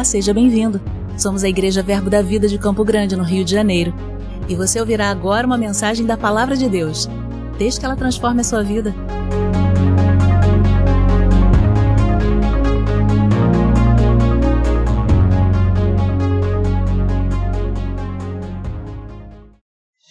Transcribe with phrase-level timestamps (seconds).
[0.00, 0.80] Olá, seja bem-vindo.
[1.18, 3.92] Somos a Igreja Verbo da Vida de Campo Grande, no Rio de Janeiro.
[4.48, 7.06] E você ouvirá agora uma mensagem da Palavra de Deus.
[7.58, 8.94] Desde que ela transforme a sua vida.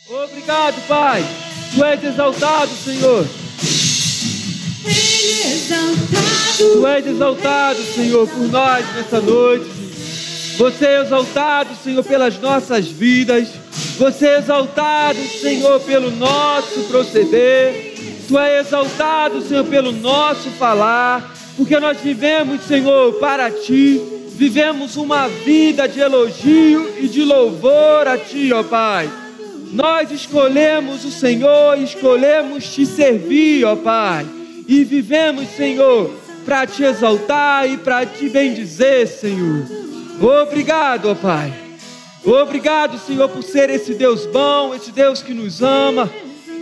[0.07, 1.25] Obrigado, Pai.
[1.74, 3.25] Tu és exaltado, Senhor.
[6.60, 9.79] Tu és exaltado, Senhor, por nós nessa noite.
[10.59, 13.47] Você é exaltado, Senhor, pelas nossas vidas.
[13.97, 17.95] Você é exaltado, Senhor, pelo nosso proceder.
[18.27, 21.33] Tu és exaltado, Senhor, pelo nosso falar.
[21.55, 24.01] Porque nós vivemos, Senhor, para Ti.
[24.35, 29.10] Vivemos uma vida de elogio e de louvor a Ti, ó Pai.
[29.71, 34.25] Nós escolhemos o Senhor, escolhemos Te servir, ó Pai.
[34.67, 36.13] E vivemos, Senhor,
[36.45, 39.79] para Te exaltar e para Te bendizer, Senhor.
[40.22, 41.53] Obrigado, ó Pai.
[42.25, 46.12] Obrigado, Senhor, por ser esse Deus bom, esse Deus que nos ama.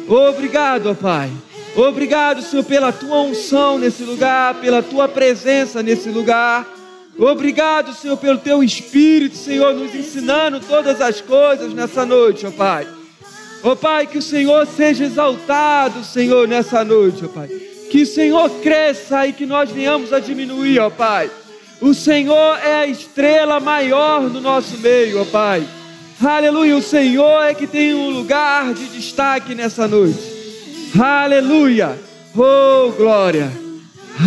[0.08, 1.32] Obrigado, ó Pai.
[1.76, 6.66] Obrigado, Senhor, pela tua unção nesse lugar, pela tua presença nesse lugar.
[7.18, 12.88] Obrigado, Senhor, pelo teu espírito, Senhor, nos ensinando todas as coisas nessa noite, ó Pai.
[13.64, 17.48] Ó Pai, que o Senhor seja exaltado, Senhor, nessa noite, ó Pai.
[17.90, 21.32] Que o Senhor cresça e que nós venhamos a diminuir, ó Pai.
[21.80, 25.68] O Senhor é a estrela maior no nosso meio, ó Pai.
[26.20, 26.76] Aleluia.
[26.76, 30.20] O Senhor é que tem um lugar de destaque nessa noite.
[31.00, 31.98] Aleluia.
[32.36, 33.52] Oh, glória.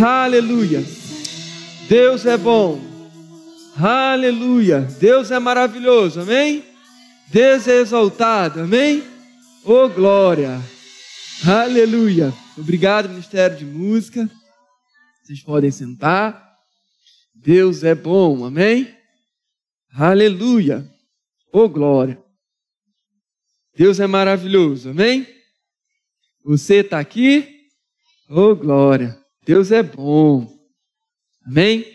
[0.01, 0.85] Aleluia.
[1.89, 2.81] Deus é bom.
[3.77, 4.87] Aleluia.
[5.01, 6.21] Deus é maravilhoso.
[6.21, 6.65] Amém?
[7.29, 8.61] Deus é exaltado.
[8.61, 9.03] Amém?
[9.65, 10.61] Oh, glória.
[11.45, 12.33] Aleluia.
[12.57, 14.31] Obrigado, Ministério de Música.
[15.23, 16.50] Vocês podem sentar.
[17.43, 18.95] Deus é bom, amém?
[19.95, 20.87] Aleluia,
[21.51, 22.23] oh glória.
[23.75, 25.27] Deus é maravilhoso, amém?
[26.45, 27.67] Você está aqui?
[28.29, 30.55] Oh glória, Deus é bom,
[31.47, 31.87] amém?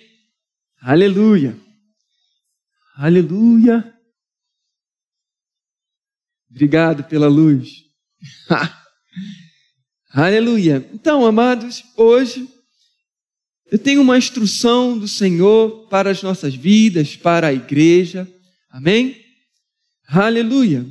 [0.82, 1.56] Aleluia,
[2.96, 3.94] aleluia.
[6.50, 7.84] Obrigado pela luz.
[10.12, 10.90] aleluia.
[10.92, 12.55] Então, amados, hoje
[13.72, 18.28] eu tenho uma instrução do Senhor para as nossas vidas, para a igreja.
[18.70, 19.18] Amém?
[20.08, 20.86] Aleluia.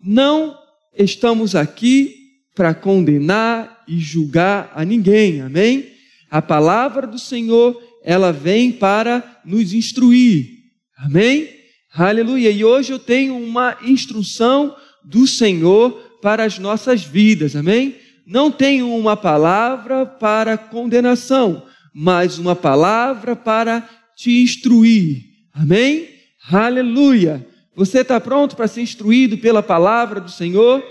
[0.00, 0.56] Não
[0.96, 2.14] estamos aqui
[2.54, 5.42] para condenar e julgar a ninguém.
[5.42, 5.92] Amém?
[6.30, 10.48] A palavra do Senhor, ela vem para nos instruir.
[10.96, 11.50] Amém?
[11.92, 12.50] Aleluia.
[12.50, 17.54] E hoje eu tenho uma instrução do Senhor para as nossas vidas.
[17.54, 17.96] Amém?
[18.26, 21.62] não tenho uma palavra para condenação,
[21.98, 25.22] mas uma palavra para te instruir.
[25.50, 26.06] Amém?
[26.52, 27.46] Aleluia.
[27.74, 30.84] Você está pronto para ser instruído pela palavra do Senhor?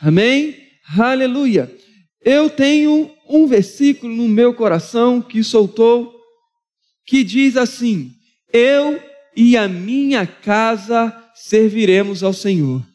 [0.00, 0.56] Amém?
[0.96, 1.68] Aleluia.
[2.24, 6.14] Eu tenho um versículo no meu coração que soltou,
[7.04, 8.12] que diz assim:
[8.52, 9.02] Eu
[9.36, 12.86] e a minha casa serviremos ao Senhor.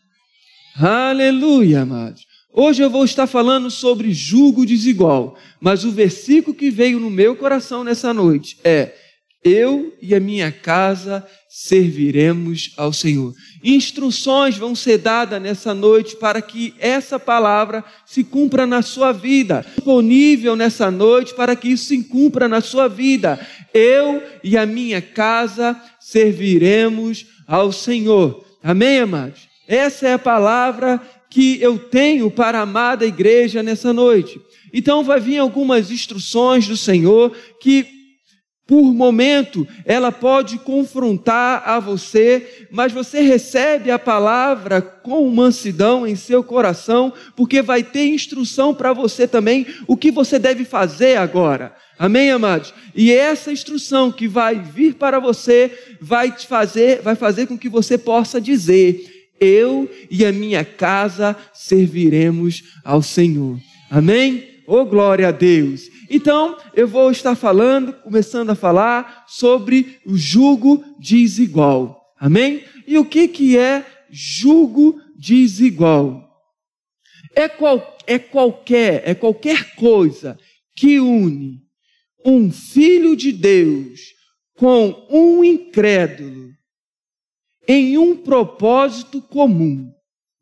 [0.78, 2.31] Aleluia, amados.
[2.54, 7.34] Hoje eu vou estar falando sobre julgo desigual, mas o versículo que veio no meu
[7.34, 8.94] coração nessa noite é:
[9.42, 13.34] Eu e a minha casa serviremos ao Senhor.
[13.64, 19.66] Instruções vão ser dadas nessa noite para que essa palavra se cumpra na sua vida.
[19.76, 23.40] Disponível nessa noite para que isso se cumpra na sua vida.
[23.74, 28.46] Eu e a minha casa serviremos ao Senhor.
[28.62, 29.50] Amém, amados?
[29.66, 34.40] Essa é a palavra que eu tenho para a amada igreja nessa noite.
[34.74, 37.88] Então vai vir algumas instruções do Senhor que
[38.68, 46.16] por momento ela pode confrontar a você, mas você recebe a palavra com mansidão em
[46.16, 51.76] seu coração, porque vai ter instrução para você também o que você deve fazer agora.
[52.00, 52.74] Amém, amados?
[52.96, 57.68] E essa instrução que vai vir para você vai te fazer, vai fazer com que
[57.68, 59.11] você possa dizer:
[59.42, 63.60] eu e a minha casa serviremos ao Senhor.
[63.90, 64.62] Amém?
[64.68, 65.90] Oh, glória a Deus.
[66.10, 72.00] Então, eu vou estar falando, começando a falar sobre o jugo desigual.
[72.20, 72.64] Amém?
[72.86, 76.30] E o que, que é jugo desigual?
[77.36, 80.38] É, qual, é qualquer, é qualquer coisa
[80.76, 81.62] que une
[82.26, 84.00] um filho de Deus
[84.56, 86.52] com um incrédulo
[87.72, 89.90] em um propósito comum.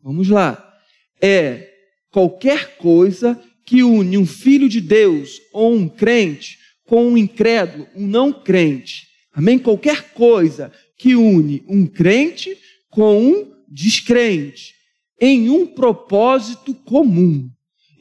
[0.01, 0.73] Vamos lá.
[1.21, 1.69] É
[2.09, 8.07] qualquer coisa que une um filho de Deus ou um crente com um incrédulo, um
[8.07, 9.07] não crente.
[9.31, 9.59] Amém?
[9.59, 12.57] Qualquer coisa que une um crente
[12.89, 14.73] com um descrente
[15.21, 17.47] em um propósito comum.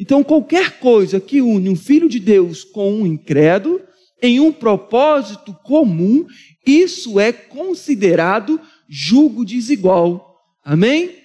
[0.00, 3.78] Então, qualquer coisa que une um filho de Deus com um incrédulo
[4.22, 6.24] em um propósito comum,
[6.66, 10.36] isso é considerado julgo desigual.
[10.64, 11.16] Amém?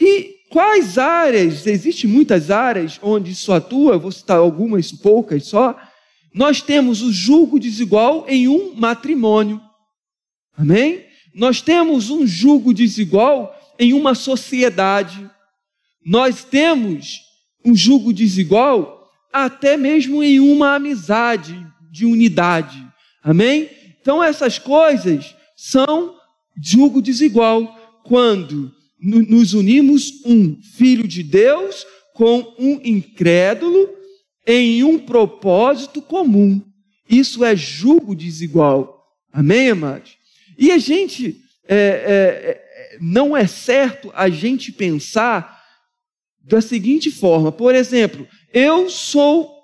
[0.00, 5.78] E quais áreas, existem muitas áreas onde isso atua, vou citar algumas, poucas só.
[6.34, 9.60] Nós temos o julgo desigual em um matrimônio.
[10.56, 11.04] Amém?
[11.34, 15.28] Nós temos um julgo desigual em uma sociedade.
[16.04, 17.20] Nós temos
[17.64, 22.84] um julgo desigual até mesmo em uma amizade de unidade.
[23.22, 23.70] Amém?
[24.00, 26.17] Então essas coisas são
[26.60, 33.88] julgo desigual quando nos unimos um filho de Deus com um incrédulo
[34.46, 36.60] em um propósito comum.
[37.08, 39.04] Isso é julgo desigual.
[39.32, 40.16] Amém, amados?
[40.58, 45.62] E a gente é, é, é, não é certo a gente pensar
[46.42, 49.54] da seguinte forma: por exemplo, eu sou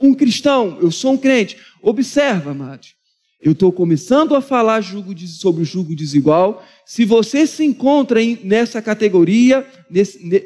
[0.00, 1.56] um cristão, eu sou um crente.
[1.82, 2.94] Observa, amados.
[3.42, 6.62] Eu estou começando a falar sobre o jugo desigual.
[6.84, 9.66] Se você se encontra nessa categoria,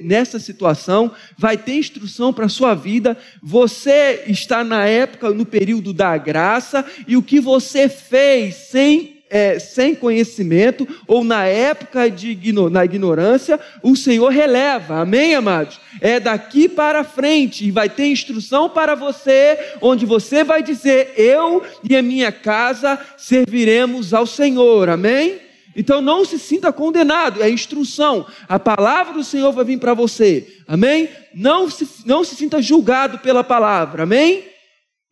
[0.01, 3.19] nessa situação, vai ter instrução para a sua vida.
[3.43, 9.59] Você está na época, no período da graça, e o que você fez sem é,
[9.59, 12.35] sem conhecimento ou na época de
[12.71, 15.01] na ignorância, o Senhor releva.
[15.01, 15.81] Amém, amados?
[16.01, 21.63] É daqui para frente e vai ter instrução para você, onde você vai dizer: Eu
[21.89, 24.89] e a minha casa serviremos ao Senhor.
[24.89, 25.41] Amém?
[25.77, 28.27] Então não se sinta condenado, é instrução.
[28.49, 30.47] A palavra do Senhor vai vir para você.
[30.69, 31.09] Amém?
[31.35, 34.05] Não se, não se sinta julgado pela palavra.
[34.05, 34.54] Amém?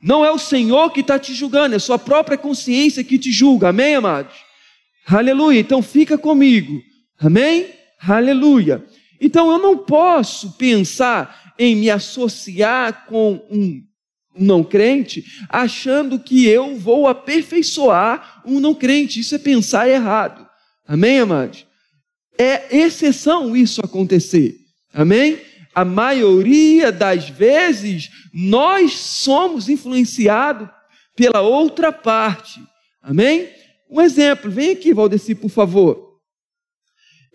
[0.02, 3.69] Não é o Senhor que está te julgando, é sua própria consciência que te julga.
[3.69, 4.34] Amém, amados?
[5.06, 5.60] Aleluia.
[5.60, 6.82] Então fica comigo.
[7.20, 7.69] Amém?
[8.00, 8.84] Aleluia.
[9.20, 13.81] Então eu não posso pensar em me associar com um
[14.37, 19.20] não crente achando que eu vou aperfeiçoar um não crente.
[19.20, 20.46] Isso é pensar errado.
[20.87, 21.64] Amém, amados?
[22.37, 24.56] É exceção isso acontecer.
[24.93, 25.38] Amém?
[25.75, 30.69] A maioria das vezes, nós somos influenciados
[31.17, 32.61] pela outra parte.
[33.03, 33.49] Amém?
[33.91, 36.19] Um exemplo, vem aqui, Valdeci, por favor.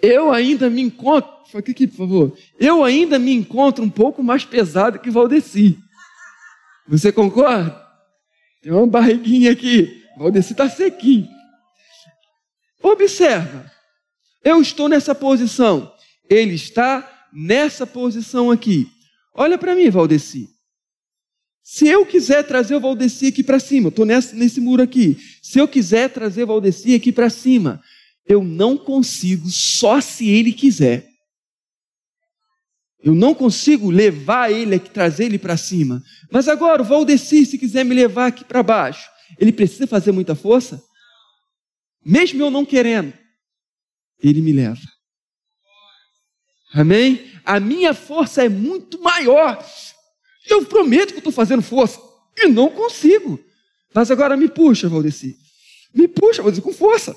[0.01, 2.37] Eu ainda me encontro, fica aqui, por favor.
[2.59, 5.77] Eu ainda me encontro um pouco mais pesado que Valdeci.
[6.87, 7.79] Você concorda?
[8.61, 10.03] Tem uma barriguinha aqui.
[10.17, 11.27] Valdeci está sequinho.
[12.81, 13.69] Observa.
[14.43, 15.91] Eu estou nessa posição.
[16.29, 18.89] Ele está nessa posição aqui.
[19.35, 20.49] Olha para mim, Valdeci.
[21.61, 25.17] Se eu quiser trazer o Valdeci aqui para cima, estou nesse muro aqui.
[25.43, 27.79] Se eu quiser trazer o Valdeci aqui para cima,
[28.25, 31.07] eu não consigo só se ele quiser.
[33.03, 36.01] Eu não consigo levar ele trazer ele para cima.
[36.31, 39.07] Mas agora, o Valdeci, se quiser me levar aqui para baixo,
[39.37, 40.81] ele precisa fazer muita força?
[42.03, 43.13] Mesmo eu não querendo,
[44.23, 44.96] ele me leva.
[46.73, 47.31] Amém?
[47.45, 49.63] A minha força é muito maior.
[50.49, 51.99] Eu prometo que estou fazendo força.
[52.37, 53.39] E não consigo.
[53.93, 55.35] Mas agora me puxa, Valdeci.
[55.93, 57.15] Me puxa, Valdeci, com força.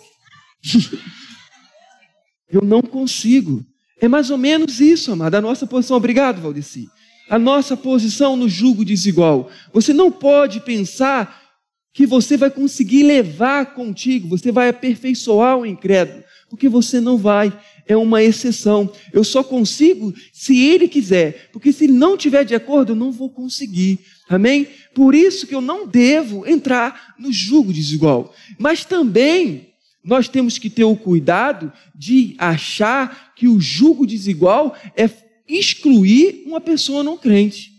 [2.51, 3.65] eu não consigo.
[4.01, 5.35] É mais ou menos isso, amado.
[5.35, 5.97] A nossa posição.
[5.97, 6.89] Obrigado, Valdeci.
[7.29, 9.51] A nossa posição no jugo desigual.
[9.73, 11.50] Você não pode pensar
[11.93, 17.53] que você vai conseguir levar contigo, você vai aperfeiçoar o incrédulo, porque você não vai
[17.87, 18.91] é uma exceção.
[19.13, 23.11] Eu só consigo se ele quiser, porque se ele não tiver de acordo, eu não
[23.11, 23.99] vou conseguir.
[24.29, 24.69] Amém?
[24.95, 28.33] Por isso que eu não devo entrar no jugo desigual.
[28.59, 29.71] Mas também
[30.05, 35.11] nós temos que ter o cuidado de achar que o jugo desigual é
[35.49, 37.73] excluir uma pessoa não crente.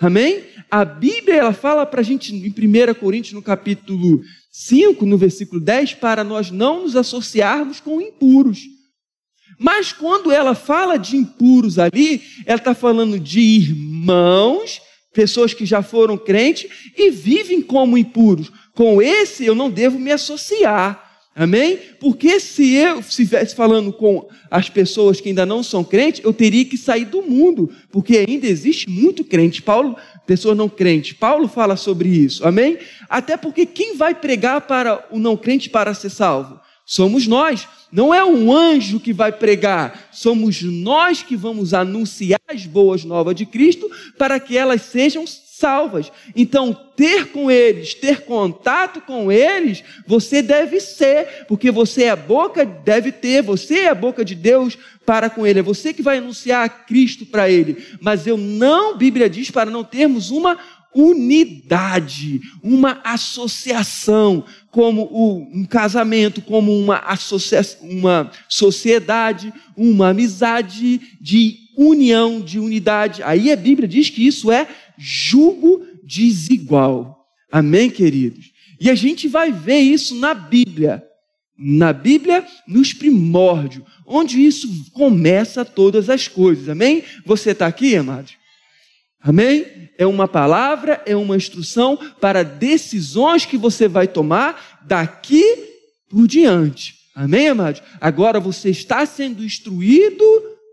[0.00, 0.44] Amém?
[0.70, 5.60] A Bíblia ela fala para a gente em 1 Coríntios, no capítulo 5, no versículo
[5.60, 8.60] 10, para nós não nos associarmos com impuros.
[9.58, 14.80] Mas quando ela fala de impuros ali, ela está falando de irmãos,
[15.12, 18.50] pessoas que já foram crentes e vivem como impuros.
[18.74, 21.09] Com esse eu não devo me associar.
[21.34, 21.78] Amém?
[22.00, 26.64] Porque se eu estivesse falando com as pessoas que ainda não são crentes, eu teria
[26.64, 29.62] que sair do mundo, porque ainda existe muito crente.
[29.62, 29.96] Paulo,
[30.26, 31.12] pessoas não crentes.
[31.12, 32.44] Paulo fala sobre isso.
[32.46, 32.78] Amém?
[33.08, 36.60] Até porque quem vai pregar para o não crente para ser salvo?
[36.84, 37.68] Somos nós.
[37.92, 43.34] Não é um anjo que vai pregar, somos nós que vamos anunciar as boas novas
[43.34, 45.24] de Cristo para que elas sejam
[45.60, 46.10] salvas.
[46.34, 52.16] Então, ter com eles, ter contato com eles, você deve ser, porque você é a
[52.16, 55.58] boca, deve ter, você é a boca de Deus para com ele.
[55.58, 57.76] É você que vai anunciar Cristo para ele.
[58.00, 60.58] Mas eu não, Bíblia diz, para não termos uma
[60.94, 65.08] unidade, uma associação, como
[65.52, 73.22] um casamento, como uma, associação, uma sociedade, uma amizade de união, de unidade.
[73.22, 74.66] Aí a Bíblia diz que isso é
[75.00, 77.26] jugo desigual.
[77.50, 78.52] Amém, queridos?
[78.78, 81.02] E a gente vai ver isso na Bíblia.
[81.58, 86.68] Na Bíblia, nos primórdios, onde isso começa todas as coisas.
[86.68, 87.02] Amém?
[87.24, 88.34] Você está aqui, amados?
[89.20, 89.66] Amém?
[89.98, 95.44] É uma palavra, é uma instrução para decisões que você vai tomar daqui
[96.08, 96.94] por diante.
[97.14, 97.82] Amém, amados?
[98.00, 100.24] Agora você está sendo instruído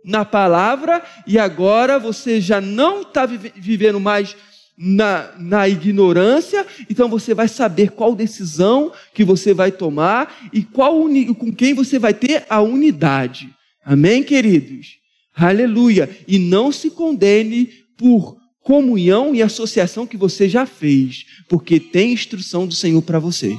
[0.07, 4.37] na palavra e agora você já não está vivendo mais
[4.77, 10.93] na, na ignorância, então você vai saber qual decisão que você vai tomar e qual
[11.37, 13.49] com quem você vai ter a unidade.
[13.83, 14.95] Amém, queridos?
[15.35, 16.09] Aleluia.
[16.25, 22.65] E não se condene por comunhão e associação que você já fez, porque tem instrução
[22.65, 23.57] do Senhor para você.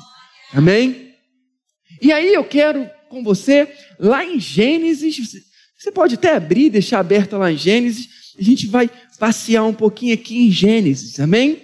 [0.54, 1.12] Amém?
[2.00, 5.47] E aí eu quero com você, lá em Gênesis,
[5.78, 10.12] você pode até abrir, deixar aberto lá em Gênesis, a gente vai passear um pouquinho
[10.12, 11.62] aqui em Gênesis, amém?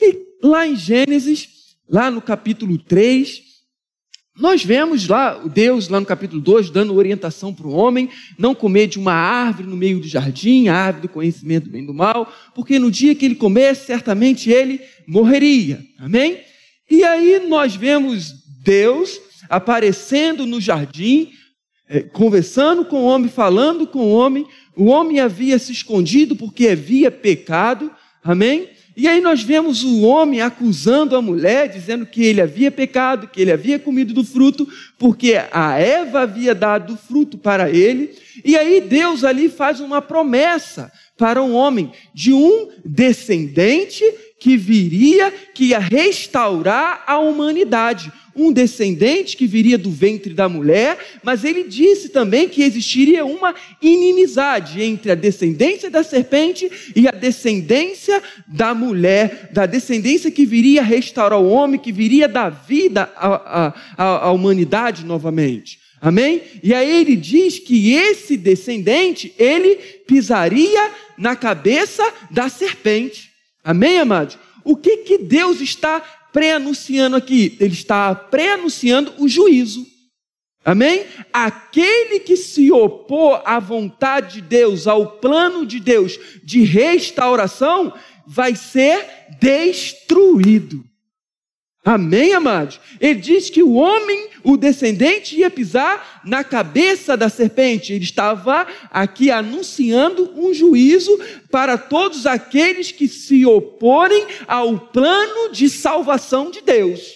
[0.00, 1.48] E lá em Gênesis,
[1.88, 3.42] lá no capítulo 3,
[4.38, 8.86] nós vemos lá Deus, lá no capítulo 2, dando orientação para o homem, não comer
[8.86, 11.94] de uma árvore no meio do jardim, a árvore do conhecimento do bem e do
[11.94, 15.84] mal, porque no dia que ele comesse, certamente ele morreria.
[15.98, 16.40] Amém?
[16.88, 21.32] E aí nós vemos Deus aparecendo no jardim,
[22.12, 24.46] conversando com o homem, falando com o homem.
[24.74, 27.90] O homem havia se escondido porque havia pecado.
[28.22, 28.68] Amém?
[28.96, 33.42] E aí nós vemos o homem acusando a mulher, dizendo que ele havia pecado, que
[33.42, 34.66] ele havia comido do fruto,
[34.98, 38.16] porque a Eva havia dado fruto para ele.
[38.42, 44.02] E aí Deus ali faz uma promessa para um homem de um descendente
[44.46, 50.96] que viria, que ia restaurar a humanidade um descendente que viria do ventre da mulher,
[51.20, 57.10] mas ele disse também que existiria uma inimizade entre a descendência da serpente e a
[57.10, 63.74] descendência da mulher, da descendência que viria restaurar o homem, que viria dar vida à,
[63.96, 65.80] à, à humanidade novamente.
[66.00, 66.40] Amém?
[66.62, 69.74] E aí ele diz que esse descendente, ele
[70.06, 73.34] pisaria na cabeça da serpente.
[73.66, 74.38] Amém, amados?
[74.62, 75.98] O que que Deus está
[76.32, 77.56] pré-anunciando aqui?
[77.58, 79.84] Ele está pré-anunciando o juízo.
[80.64, 81.04] Amém?
[81.32, 87.92] Aquele que se opor à vontade de Deus, ao plano de Deus de restauração,
[88.24, 89.04] vai ser
[89.40, 90.84] destruído.
[91.86, 92.80] Amém, amados?
[93.00, 97.92] Ele diz que o homem, o descendente, ia pisar na cabeça da serpente.
[97.92, 101.16] Ele estava aqui anunciando um juízo
[101.48, 107.12] para todos aqueles que se oporem ao plano de salvação de Deus.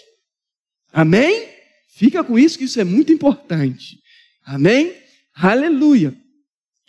[0.92, 1.48] Amém?
[1.88, 3.98] Fica com isso, que isso é muito importante.
[4.46, 4.94] Amém?
[5.34, 6.14] Aleluia.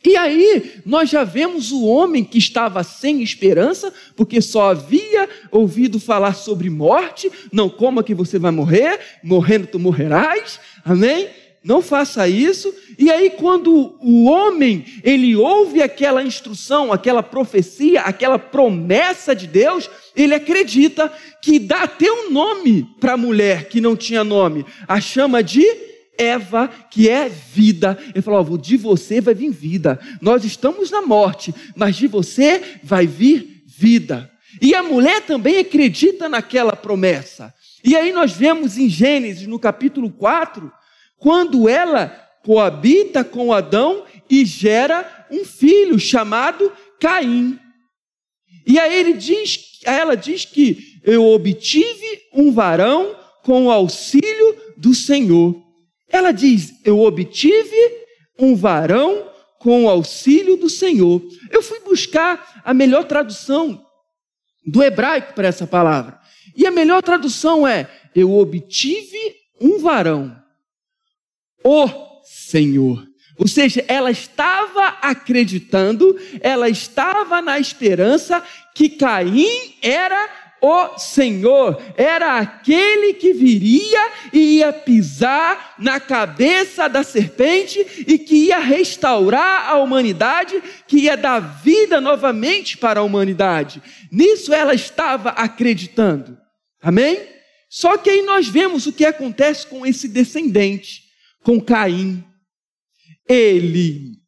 [0.05, 5.99] E aí, nós já vemos o homem que estava sem esperança, porque só havia ouvido
[5.99, 11.29] falar sobre morte, não coma que você vai morrer, morrendo tu morrerás, amém?
[11.63, 12.73] Não faça isso.
[12.97, 19.87] E aí, quando o homem, ele ouve aquela instrução, aquela profecia, aquela promessa de Deus,
[20.15, 24.99] ele acredita que dá até um nome para a mulher que não tinha nome, a
[24.99, 27.97] chama de Eva, que é vida.
[28.09, 29.99] Ele falou: de você vai vir vida.
[30.21, 34.31] Nós estamos na morte, mas de você vai vir vida.
[34.61, 37.53] E a mulher também acredita naquela promessa.
[37.83, 40.71] E aí nós vemos em Gênesis, no capítulo 4,
[41.17, 42.07] quando ela
[42.43, 47.59] coabita com Adão e gera um filho chamado Caim.
[48.67, 54.93] E aí ele diz, ela diz que eu obtive um varão com o auxílio do
[54.93, 55.55] Senhor.
[56.11, 57.75] Ela diz: Eu obtive
[58.37, 61.21] um varão com o auxílio do Senhor.
[61.49, 63.85] Eu fui buscar a melhor tradução
[64.65, 66.19] do hebraico para essa palavra.
[66.55, 70.35] E a melhor tradução é: Eu obtive um varão,
[71.63, 71.87] o
[72.23, 73.07] Senhor.
[73.37, 78.43] Ou seja, ela estava acreditando, ela estava na esperança
[78.75, 80.29] que Caim era
[80.61, 88.45] o Senhor era aquele que viria e ia pisar na cabeça da serpente e que
[88.45, 93.81] ia restaurar a humanidade, que ia dar vida novamente para a humanidade.
[94.11, 96.37] Nisso ela estava acreditando.
[96.79, 97.17] Amém?
[97.67, 101.03] Só que aí nós vemos o que acontece com esse descendente,
[101.43, 102.23] com Caim.
[103.27, 104.21] Ele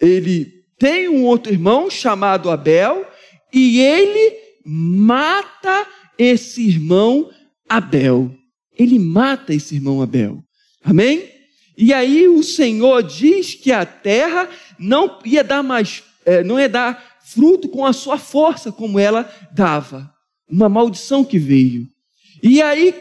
[0.00, 3.06] ele tem um outro irmão chamado Abel
[3.52, 5.86] e ele mata
[6.18, 7.30] esse irmão
[7.68, 8.34] Abel.
[8.76, 10.42] Ele mata esse irmão Abel.
[10.82, 11.30] Amém?
[11.76, 16.68] E aí o Senhor diz que a terra não ia dar mais, é, não ia
[16.68, 20.10] dar fruto com a sua força como ela dava.
[20.48, 21.86] Uma maldição que veio.
[22.42, 22.94] E aí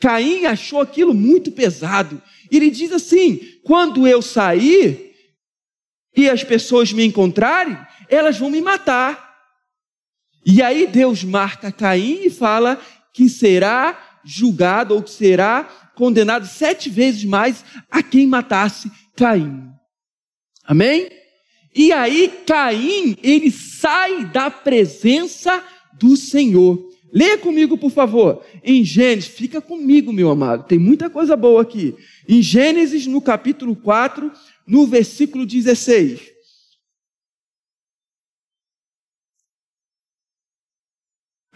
[0.00, 2.20] Caim achou aquilo muito pesado.
[2.50, 5.14] Ele diz assim: quando eu sair
[6.16, 7.78] e as pessoas me encontrarem,
[8.08, 9.25] elas vão me matar.
[10.46, 12.80] E aí Deus marca Caim e fala
[13.12, 15.64] que será julgado ou que será
[15.96, 19.64] condenado sete vezes mais a quem matasse Caim.
[20.64, 21.10] Amém?
[21.74, 25.62] E aí Caim, ele sai da presença
[25.98, 26.86] do Senhor.
[27.12, 31.94] Leia comigo, por favor, em Gênesis, fica comigo, meu amado, tem muita coisa boa aqui.
[32.28, 34.30] Em Gênesis, no capítulo 4,
[34.66, 36.35] no versículo 16.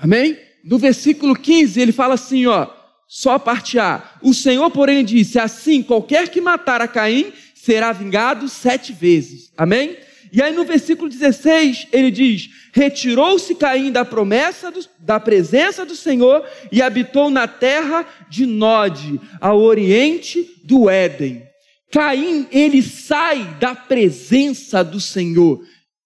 [0.01, 0.39] Amém?
[0.65, 2.69] No versículo 15, ele fala assim, ó,
[3.11, 4.03] só a parte A.
[4.23, 9.53] O Senhor, porém, disse: Assim, qualquer que matar a Caim será vingado sete vezes.
[9.59, 9.97] Amém?
[10.33, 15.97] E aí no versículo 16, ele diz: Retirou-se Caim da promessa, do, da presença do
[15.97, 21.43] Senhor e habitou na terra de Nod, ao oriente do Éden.
[21.91, 25.61] Caim, ele sai da presença do Senhor.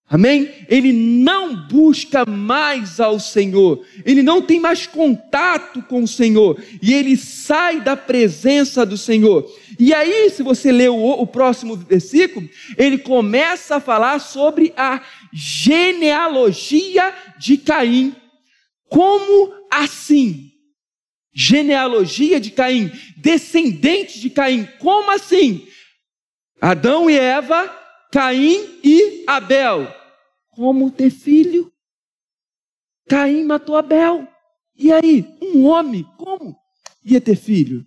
[0.09, 0.53] Amém?
[0.69, 6.93] Ele não busca mais ao Senhor, ele não tem mais contato com o Senhor, e
[6.93, 9.51] ele sai da presença do Senhor.
[9.79, 15.01] E aí, se você ler o, o próximo versículo, ele começa a falar sobre a
[15.33, 18.15] genealogia de Caim.
[18.89, 20.53] Como assim?
[21.35, 25.67] Genealogia de Caim, descendente de Caim, como assim?
[26.61, 27.84] Adão e Eva
[28.15, 29.93] Caim e Abel.
[30.53, 31.73] Como ter filho?
[33.09, 34.29] Caim matou Abel.
[34.77, 36.57] E aí, um homem, como
[37.05, 37.85] ia ter filho?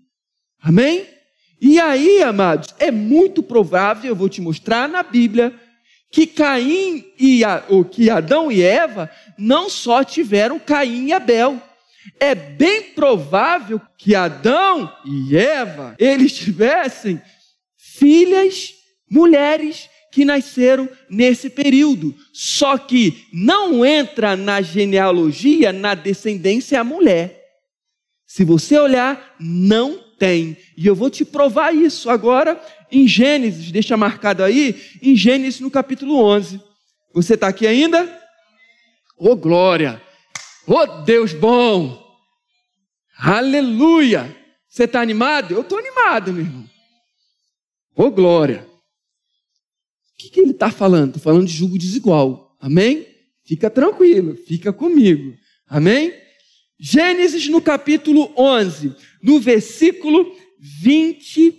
[0.62, 1.08] Amém?
[1.62, 5.58] E aí, amados, é muito provável, eu vou te mostrar na Bíblia,
[6.12, 11.62] que Caim e ou que Adão e Eva não só tiveram Caim e Abel.
[12.20, 17.22] É bem provável que Adão e Eva eles tivessem
[17.78, 18.74] filhas,
[19.10, 22.16] mulheres que nasceram nesse período.
[22.34, 27.40] Só que não entra na genealogia, na descendência, a mulher.
[28.26, 30.58] Se você olhar, não tem.
[30.76, 32.60] E eu vou te provar isso agora
[32.92, 36.60] em Gênesis, deixa marcado aí, em Gênesis no capítulo 11.
[37.14, 38.04] Você está aqui ainda?
[39.20, 40.02] Ô oh, glória!
[40.66, 42.04] Ô oh, Deus bom!
[43.20, 44.36] Aleluia!
[44.68, 45.54] Você está animado?
[45.54, 46.66] Eu estou animado, meu irmão.
[47.96, 48.77] Ô oh, glória!
[50.18, 51.10] O que, que ele está falando?
[51.10, 52.58] Está falando de julgo desigual.
[52.60, 53.06] Amém?
[53.46, 55.38] Fica tranquilo, fica comigo.
[55.68, 56.12] Amém?
[56.80, 61.54] Gênesis no capítulo 11, no versículo 26.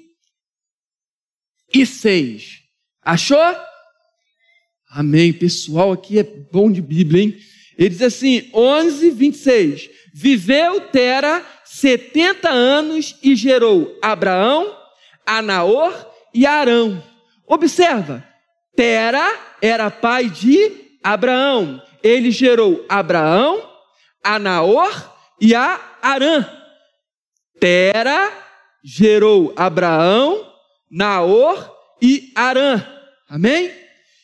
[3.00, 3.38] Achou?
[4.90, 5.32] Amém.
[5.32, 7.38] Pessoal, aqui é bom de Bíblia, hein?
[7.78, 9.88] Ele diz assim: 11, 26.
[10.12, 14.76] Viveu Tera 70 anos e gerou Abraão,
[15.24, 15.94] Anaor
[16.34, 17.00] e Arão.
[17.46, 18.27] Observa,
[18.78, 20.70] Tera era pai de
[21.02, 21.82] Abraão.
[22.00, 23.60] Ele gerou Abraão,
[24.22, 26.48] a Naor e a Arã.
[27.58, 28.32] Tera
[28.84, 30.46] gerou Abraão,
[30.88, 32.80] Naor e Arã.
[33.28, 33.72] Amém?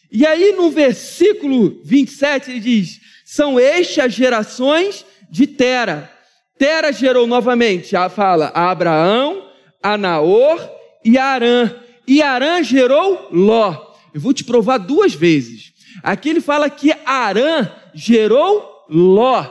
[0.09, 6.09] E aí no versículo 27 ele diz: São estas as gerações de Tera.
[6.57, 9.51] Tera gerou novamente, fala, a Abraão,
[9.83, 10.61] a Naor
[11.05, 11.75] e a Arã.
[12.07, 13.94] E Arã gerou Ló.
[14.15, 15.73] Eu vou te provar duas vezes.
[16.01, 19.45] Aqui ele fala que Arã gerou Ló.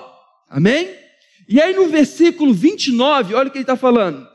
[0.50, 0.90] Amém?
[1.50, 4.26] E aí no versículo 29, olha o que ele está falando.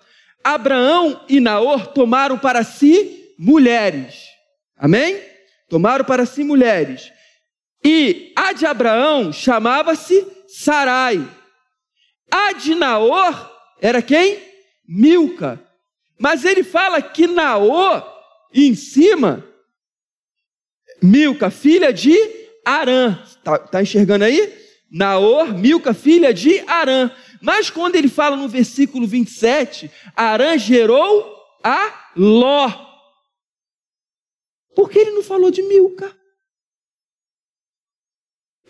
[0.44, 4.26] Abraão e Naor tomaram para si mulheres.
[4.76, 5.18] Amém?
[5.68, 7.10] Tomaram para si mulheres.
[7.82, 11.26] E a de Abraão chamava-se Sarai.
[12.30, 14.38] A de Naor era quem?
[14.86, 15.58] Milca.
[16.18, 18.06] Mas ele fala que Naor,
[18.52, 19.47] em cima,
[21.02, 22.16] Milca, filha de
[22.64, 23.18] Arã.
[23.24, 24.54] Está tá enxergando aí?
[24.90, 27.10] Naor, Milca, filha de Arã.
[27.40, 32.86] Mas quando ele fala no versículo 27, Arã gerou a Ló.
[34.74, 36.16] Por que ele não falou de Milca?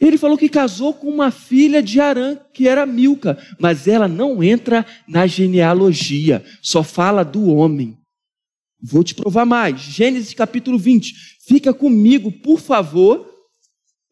[0.01, 4.43] Ele falou que casou com uma filha de Arã, que era Milca, mas ela não
[4.43, 7.99] entra na genealogia, só fala do homem.
[8.81, 9.81] Vou te provar mais.
[9.81, 11.38] Gênesis capítulo 20.
[11.49, 13.27] Fica comigo, por favor.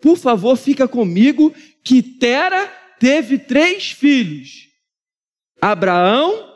[0.00, 2.66] Por favor, fica comigo que Tera
[2.98, 4.68] teve três filhos:
[5.60, 6.50] Abraão,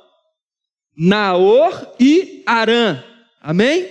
[0.97, 3.05] Naor e Arã.
[3.43, 3.91] Amém?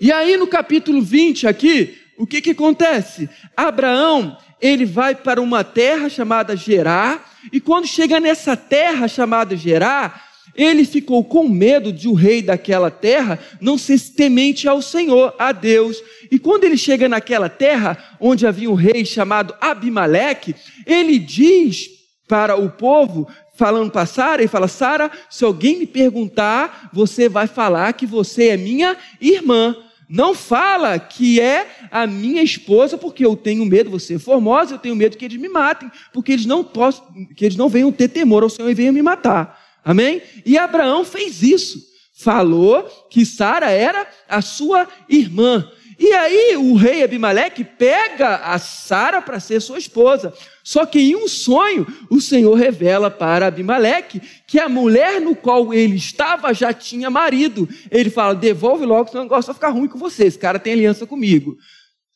[0.00, 3.28] E aí no capítulo 20 aqui, o que que acontece?
[3.56, 10.33] Abraão, ele vai para uma terra chamada Gerar, e quando chega nessa terra chamada Gerar,
[10.56, 15.52] ele ficou com medo de o rei daquela terra não ser temente ao Senhor, a
[15.52, 16.02] Deus.
[16.30, 20.54] E quando ele chega naquela terra, onde havia um rei chamado Abimeleque,
[20.86, 21.88] ele diz
[22.28, 27.46] para o povo, falando para Sara, ele fala: Sara, se alguém me perguntar, você vai
[27.46, 29.76] falar que você é minha irmã.
[30.06, 34.78] Não fala que é a minha esposa, porque eu tenho medo, você é formosa, eu
[34.78, 38.08] tenho medo que eles me matem, porque eles não possam, que eles não venham ter
[38.08, 39.63] temor ao Senhor e venham me matar.
[39.84, 40.22] Amém?
[40.46, 41.78] E Abraão fez isso.
[42.16, 45.68] Falou que Sara era a sua irmã.
[45.98, 50.32] E aí o rei Abimeleque pega a Sara para ser sua esposa.
[50.62, 55.72] Só que em um sonho, o Senhor revela para Abimeleque que a mulher no qual
[55.72, 57.68] ele estava já tinha marido.
[57.90, 60.24] Ele fala: devolve logo, senão o negócio vai ficar ruim com você.
[60.24, 61.56] Esse cara tem aliança comigo.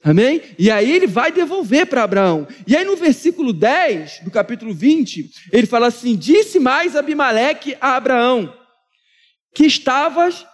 [0.02, 0.40] Amém?
[0.58, 2.46] E aí ele vai devolver para Abraão.
[2.66, 7.96] E aí no versículo 10 do capítulo 20, ele fala assim: Disse mais Abimeleque a
[7.96, 8.52] Abraão:
[9.52, 10.46] Que estavas,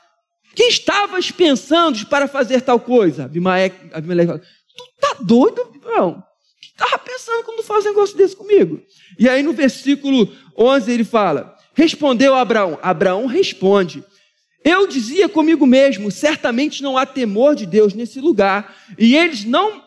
[0.55, 3.27] que estavas pensando para fazer tal coisa?
[3.27, 6.23] Abimeleque, Abimeleque fala: Tu tá doido, Abraão?
[6.61, 8.81] Que estava pensando quando faz um negócio desse comigo?
[9.19, 10.27] E aí no versículo
[10.57, 12.79] 11 ele fala: Respondeu Abraão.
[12.83, 14.03] Abraão responde:
[14.65, 19.85] eu dizia comigo mesmo: certamente não há temor de Deus nesse lugar, e eles não,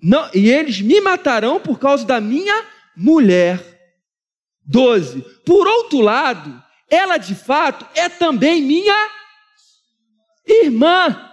[0.00, 3.68] não e eles me matarão por causa da minha mulher.
[4.66, 5.22] 12.
[5.44, 9.08] Por outro lado, ela de fato é também minha
[10.46, 11.32] irmã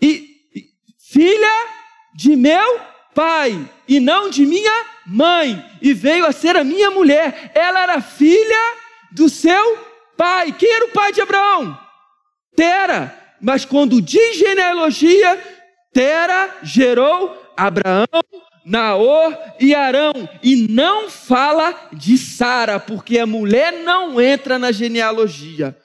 [0.00, 0.66] e, e
[0.98, 1.68] filha
[2.14, 2.80] de meu
[3.14, 7.52] pai e não de minha mãe, e veio a ser a minha mulher.
[7.54, 8.74] Ela era filha
[9.10, 9.78] do seu
[10.16, 10.52] pai.
[10.52, 11.81] Quem era o pai de Abraão?
[12.54, 15.38] Tera, mas quando diz genealogia,
[15.92, 18.06] Tera gerou Abraão,
[18.64, 20.12] Naor e Arão,
[20.42, 25.76] e não fala de Sara, porque a mulher não entra na genealogia.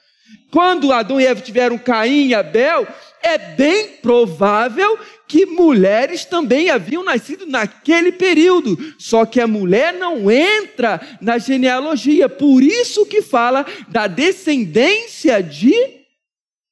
[0.52, 2.88] Quando Adão e Eva tiveram Caim e Abel,
[3.22, 10.32] é bem provável que mulheres também haviam nascido naquele período, só que a mulher não
[10.32, 15.98] entra na genealogia, por isso que fala da descendência de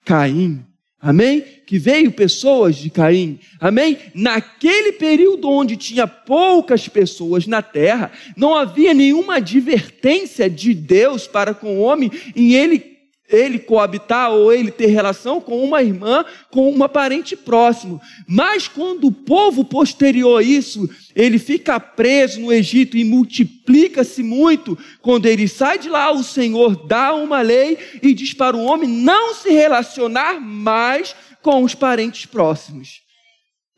[0.05, 0.63] Caim.
[1.01, 1.43] Amém?
[1.67, 3.39] Que veio pessoas de Caim.
[3.59, 3.97] Amém?
[4.13, 11.53] Naquele período onde tinha poucas pessoas na terra, não havia nenhuma advertência de Deus para
[11.53, 12.94] com o homem em ele
[13.29, 17.99] ele coabitar ou ele ter relação com uma irmã, com uma parente próximo.
[18.27, 24.77] Mas quando o povo posterior a isso, ele fica preso no Egito e multiplica-se muito,
[25.01, 28.89] quando ele sai de lá, o Senhor dá uma lei e diz para o homem
[28.89, 33.01] não se relacionar mais com os parentes próximos.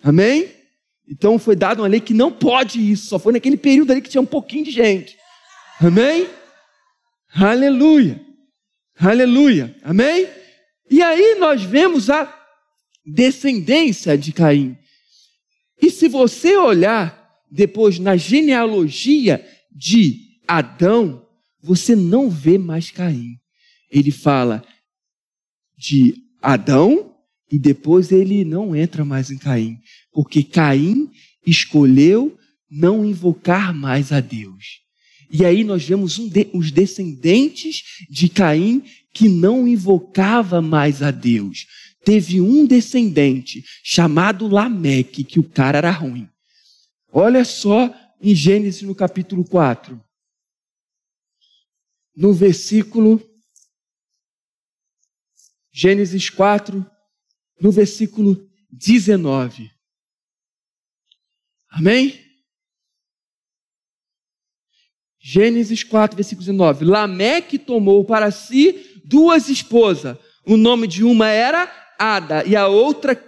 [0.03, 0.49] Amém?
[1.09, 4.09] Então foi dada uma lei que não pode isso, só foi naquele período ali que
[4.09, 5.15] tinha um pouquinho de gente.
[5.79, 6.27] Amém?
[7.33, 8.26] Aleluia.
[8.99, 9.75] Aleluia.
[9.83, 10.27] Amém?
[10.89, 12.33] E aí nós vemos a
[13.05, 14.77] descendência de Caim.
[15.81, 21.25] E se você olhar depois na genealogia de Adão,
[21.61, 23.37] você não vê mais Caim.
[23.91, 24.65] Ele fala
[25.77, 27.15] de Adão
[27.51, 29.77] e depois ele não entra mais em Caim,
[30.11, 31.09] porque Caim
[31.45, 32.37] escolheu
[32.69, 34.86] não invocar mais a Deus.
[35.29, 41.11] E aí nós vemos um de, os descendentes de Caim que não invocava mais a
[41.11, 41.65] Deus.
[42.05, 46.29] Teve um descendente chamado Lameque, que o cara era ruim.
[47.11, 50.01] Olha só em Gênesis no capítulo 4.
[52.15, 53.21] No versículo
[55.73, 56.85] Gênesis 4,
[57.61, 59.71] no versículo 19.
[61.69, 62.26] Amém?
[65.29, 66.85] Gênesis 4, versículo 19.
[66.85, 70.15] Lameque tomou para si duas esposas.
[70.45, 73.21] O nome de uma era Ada e a outra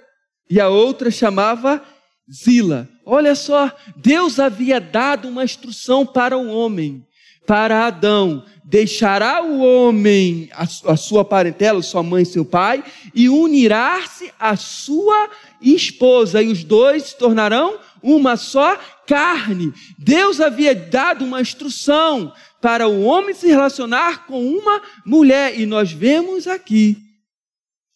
[0.50, 1.84] e a outra chamava
[2.32, 2.88] Zila.
[3.06, 7.06] Olha só, Deus havia dado uma instrução para o homem,
[7.46, 8.46] para Adão.
[8.64, 12.82] Deixará o homem a, sua parentela, sua mãe e seu pai,
[13.14, 15.30] e unirá-se à sua
[15.62, 19.74] esposa, e os dois se tornarão uma só carne.
[19.98, 25.92] Deus havia dado uma instrução para o homem se relacionar com uma mulher, e nós
[25.92, 26.98] vemos aqui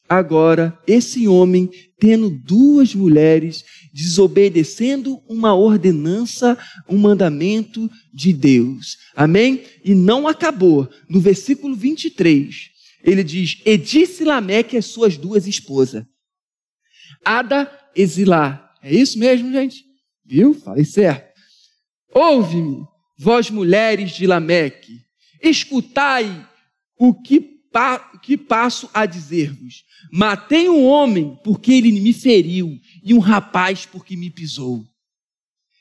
[0.07, 3.63] agora esse homem tendo duas mulheres,
[3.93, 8.97] desobedecendo uma ordenança, um mandamento de Deus.
[9.15, 9.63] Amém?
[9.83, 10.89] E não acabou.
[11.09, 12.55] No versículo 23,
[13.03, 16.03] ele diz: E disse Lameque às suas duas esposas,
[17.23, 18.71] Ada e Zilá.
[18.81, 19.92] É isso mesmo, gente?
[20.25, 20.53] Viu?
[20.53, 21.33] Falei certo.
[22.13, 22.85] Ouve-me,
[23.17, 25.01] vós mulheres de Lameque,
[25.41, 26.47] escutai
[26.97, 29.83] o que, pa que passo a dizer-vos.
[30.11, 34.85] Matei um homem porque ele me feriu, e um rapaz porque me pisou.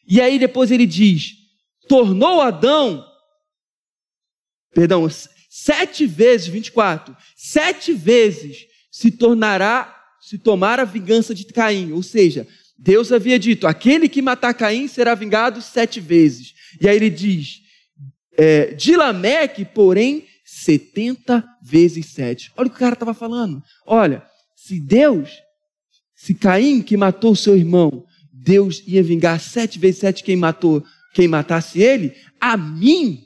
[0.06, 1.34] E aí depois ele diz:
[1.88, 3.04] tornou Adão,
[4.74, 5.06] perdão,
[5.50, 11.92] sete vezes, 24, sete vezes se tornará, se tomar a vingança de Caim.
[11.92, 12.48] Ou seja,
[12.82, 16.52] Deus havia dito: aquele que matar Caim será vingado sete vezes.
[16.80, 17.60] E aí ele diz:
[18.36, 22.52] é, de Lameque, porém, 70 vezes 7.
[22.56, 23.62] Olha o que o cara estava falando.
[23.86, 25.30] Olha, se Deus,
[26.14, 31.28] se Caim que matou seu irmão, Deus ia vingar sete vezes sete quem matou, quem
[31.28, 33.22] matasse ele, a mim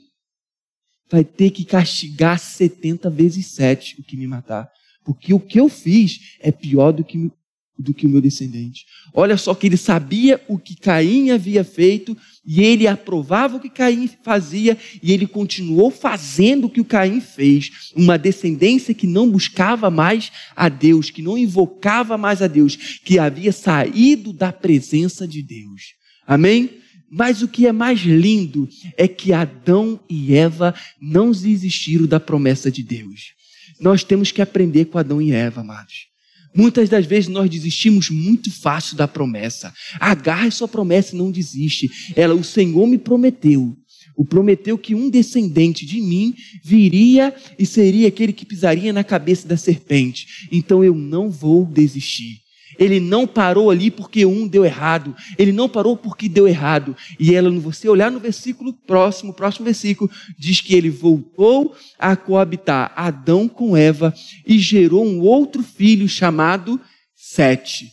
[1.09, 4.69] vai ter que castigar 70 vezes 7 o que me matar.
[5.05, 7.31] Porque o que eu fiz é pior do que
[7.77, 8.85] do que o meu descendente.
[9.13, 13.69] Olha só que ele sabia o que Caim havia feito e ele aprovava o que
[13.69, 17.91] Caim fazia e ele continuou fazendo o que o Caim fez.
[17.95, 23.19] Uma descendência que não buscava mais a Deus, que não invocava mais a Deus, que
[23.19, 25.93] havia saído da presença de Deus.
[26.25, 26.69] Amém?
[27.09, 32.69] Mas o que é mais lindo é que Adão e Eva não desistiram da promessa
[32.69, 33.33] de Deus.
[33.79, 36.07] Nós temos que aprender com Adão e Eva, amados.
[36.55, 39.73] Muitas das vezes nós desistimos muito fácil da promessa.
[39.99, 41.89] Agarre sua promessa e não desiste.
[42.15, 43.75] Ela, o Senhor me prometeu.
[44.15, 46.33] O prometeu que um descendente de mim
[46.63, 50.47] viria e seria aquele que pisaria na cabeça da serpente.
[50.51, 52.46] Então eu não vou desistir.
[52.77, 55.15] Ele não parou ali porque um deu errado.
[55.37, 56.95] Ele não parou porque deu errado.
[57.19, 62.93] E ela, você olhar no versículo próximo, próximo versículo, diz que ele voltou a coabitar
[62.95, 64.13] Adão com Eva
[64.45, 66.79] e gerou um outro filho chamado
[67.15, 67.91] Sete.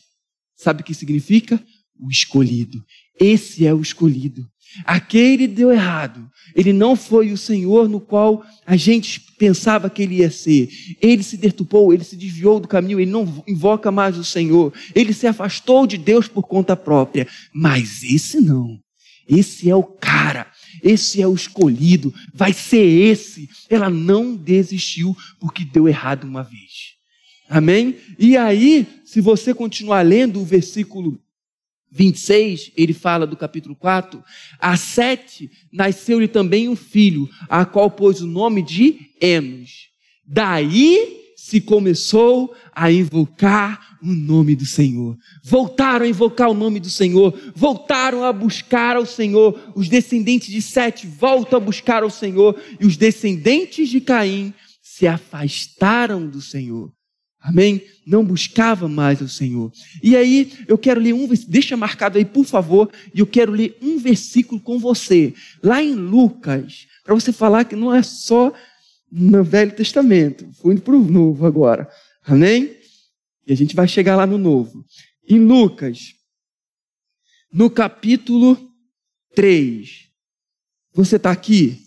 [0.55, 1.62] Sabe o que significa?
[1.99, 2.85] O escolhido.
[3.20, 4.49] Esse é o escolhido.
[4.84, 6.28] Aquele deu errado.
[6.54, 10.68] Ele não foi o Senhor no qual a gente pensava que ele ia ser.
[11.00, 14.72] Ele se deturpou, ele se desviou do caminho, ele não invoca mais o Senhor.
[14.94, 17.26] Ele se afastou de Deus por conta própria.
[17.52, 18.78] Mas esse não.
[19.28, 20.46] Esse é o cara.
[20.82, 22.12] Esse é o escolhido.
[22.32, 23.48] Vai ser esse.
[23.68, 26.94] Ela não desistiu porque deu errado uma vez.
[27.48, 27.96] Amém?
[28.18, 31.18] E aí, se você continuar lendo o versículo
[31.94, 34.22] 26, ele fala do capítulo 4,
[34.59, 39.88] a sete nasceu-lhe também um filho, a qual pôs o nome de Enos.
[40.26, 45.16] Daí se começou a invocar o nome do Senhor.
[45.44, 49.72] Voltaram a invocar o nome do Senhor, voltaram a buscar ao Senhor.
[49.76, 54.52] Os descendentes de Sete voltam a buscar ao Senhor, e os descendentes de Caim
[54.83, 56.90] se afastaram do Senhor.
[57.44, 57.85] Amém?
[58.07, 59.70] Não buscava mais o Senhor.
[60.02, 63.76] E aí, eu quero ler um, deixa marcado aí, por favor, e eu quero ler
[63.83, 68.50] um versículo com você, lá em Lucas, para você falar que não é só
[69.12, 71.87] no Velho Testamento, fui indo para o Novo agora.
[72.24, 72.74] Amém?
[73.46, 74.83] E a gente vai chegar lá no Novo.
[75.28, 76.14] Em Lucas,
[77.52, 78.59] no capítulo
[79.35, 80.09] 3,
[80.94, 81.78] você está aqui?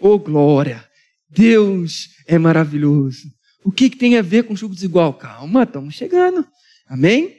[0.00, 0.88] Oh, glória!
[1.28, 3.41] Deus é maravilhoso.
[3.64, 5.14] O que, que tem a ver com jugo desigual?
[5.14, 6.46] Calma, estamos chegando.
[6.86, 7.36] Amém?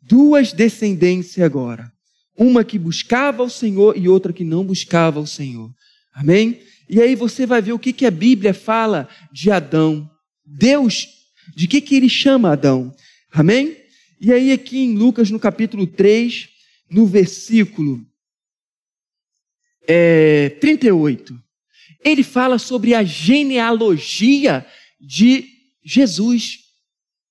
[0.00, 1.92] Duas descendências agora.
[2.36, 5.70] Uma que buscava o Senhor e outra que não buscava o Senhor.
[6.12, 6.60] Amém?
[6.88, 10.10] E aí você vai ver o que, que a Bíblia fala de Adão.
[10.44, 11.06] Deus,
[11.54, 12.94] de que, que ele chama Adão?
[13.30, 13.76] Amém?
[14.20, 16.48] E aí, aqui em Lucas, no capítulo 3,
[16.90, 18.04] no versículo
[19.86, 21.40] é, 38,
[22.04, 24.66] ele fala sobre a genealogia
[25.00, 25.46] de
[25.82, 26.58] Jesus.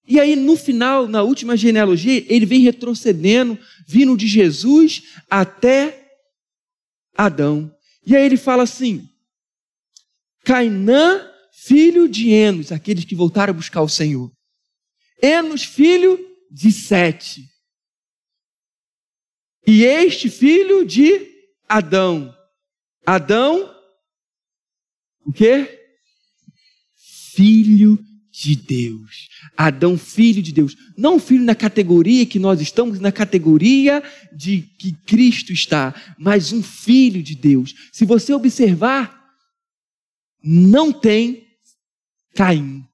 [0.08, 6.12] E aí, no final, na última genealogia, ele vem retrocedendo, vindo de Jesus até
[7.16, 7.72] Adão.
[8.06, 9.08] E aí ele fala assim:
[10.44, 14.32] Cainã, filho de Enos, aqueles que voltaram a buscar o Senhor.
[15.22, 16.18] Enos, filho
[16.50, 17.48] de Sete.
[19.68, 21.30] E este filho de
[21.68, 22.36] Adão.
[23.06, 23.76] Adão,
[25.24, 25.78] o quê?
[27.36, 28.04] Filho
[28.42, 29.28] de Deus.
[29.58, 30.76] Adão, filho de Deus.
[30.98, 34.02] Não filho na categoria que nós estamos, na categoria
[34.34, 37.76] de que Cristo está, mas um filho de Deus.
[37.92, 39.20] Se você observar,
[40.42, 41.48] não tem
[42.34, 42.86] Caim.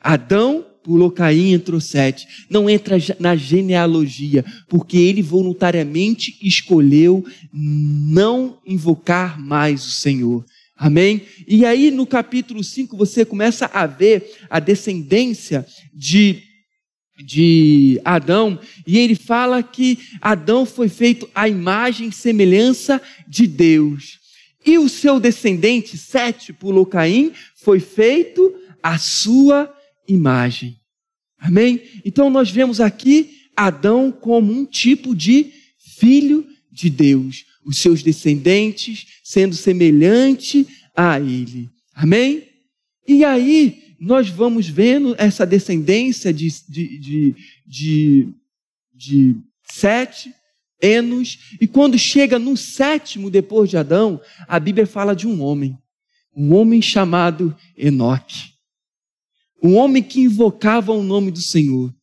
[0.00, 2.26] Adão pulou Caim, entrou Sete.
[2.48, 7.22] Não entra na genealogia, porque ele voluntariamente escolheu
[7.52, 10.44] não invocar mais o Senhor.
[10.76, 11.22] Amém?
[11.46, 16.42] E aí no capítulo 5 você começa a ver a descendência de,
[17.24, 24.18] de Adão, e ele fala que Adão foi feito à imagem e semelhança de Deus.
[24.66, 29.72] E o seu descendente, Sete, pulou Caim, foi feito à sua
[30.08, 30.76] imagem.
[31.38, 31.82] Amém?
[32.04, 39.06] Então nós vemos aqui Adão como um tipo de filho de Deus, os seus descendentes
[39.24, 41.70] sendo semelhante a ele.
[41.94, 42.46] Amém?
[43.08, 47.34] E aí nós vamos vendo essa descendência de, de, de,
[47.66, 48.28] de,
[48.92, 49.36] de
[49.72, 50.32] Sete,
[50.82, 55.78] Enos, e quando chega no sétimo depois de Adão, a Bíblia fala de um homem,
[56.36, 58.52] um homem chamado Enoque.
[59.62, 61.94] Um homem que invocava o nome do Senhor,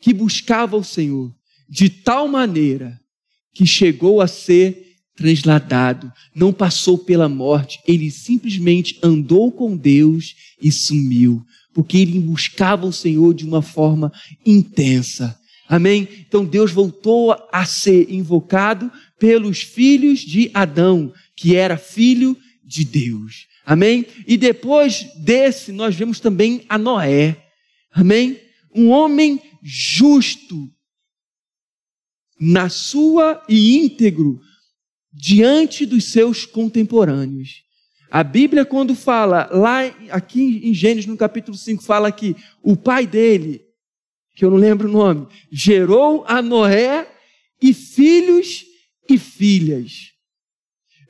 [0.00, 1.32] que buscava o Senhor,
[1.68, 3.00] de tal maneira
[3.52, 4.83] que chegou a ser
[5.16, 12.86] transladado, não passou pela morte, ele simplesmente andou com Deus e sumiu, porque ele buscava
[12.86, 14.12] o Senhor de uma forma
[14.44, 15.38] intensa.
[15.68, 16.08] Amém?
[16.26, 23.46] Então Deus voltou a ser invocado pelos filhos de Adão, que era filho de Deus.
[23.64, 24.04] Amém?
[24.26, 27.42] E depois desse, nós vemos também a Noé.
[27.90, 28.38] Amém?
[28.74, 30.68] Um homem justo
[32.38, 34.40] na sua e íntegro
[35.14, 37.62] diante dos seus contemporâneos.
[38.10, 43.06] A Bíblia, quando fala, lá aqui em Gênesis, no capítulo 5, fala que o pai
[43.06, 43.64] dele,
[44.34, 47.08] que eu não lembro o nome, gerou a Noé
[47.62, 48.64] e filhos
[49.08, 50.12] e filhas.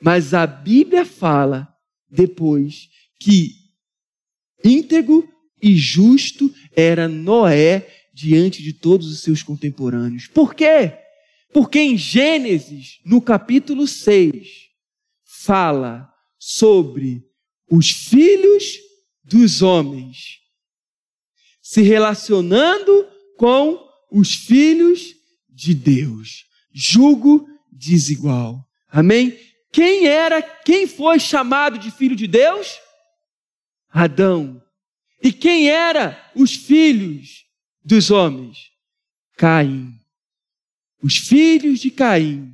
[0.01, 1.67] Mas a Bíblia fala
[2.09, 2.89] depois
[3.19, 3.55] que
[4.63, 5.27] íntegro
[5.61, 10.27] e justo era Noé diante de todos os seus contemporâneos.
[10.27, 11.04] Por quê?
[11.55, 14.45] Porque em Gênesis, no capítulo 6,
[15.23, 17.25] fala sobre
[17.71, 18.77] os filhos
[19.23, 20.41] dos homens
[21.61, 25.15] se relacionando com os filhos
[25.49, 26.43] de Deus.
[26.73, 28.67] Julgo desigual.
[28.89, 29.39] Amém?
[29.71, 32.77] Quem era, quem foi chamado de filho de Deus?
[33.87, 34.61] Adão.
[35.23, 37.45] E quem era os filhos
[37.81, 38.57] dos homens?
[39.37, 40.04] Caim.
[41.01, 42.53] Os filhos de Caim,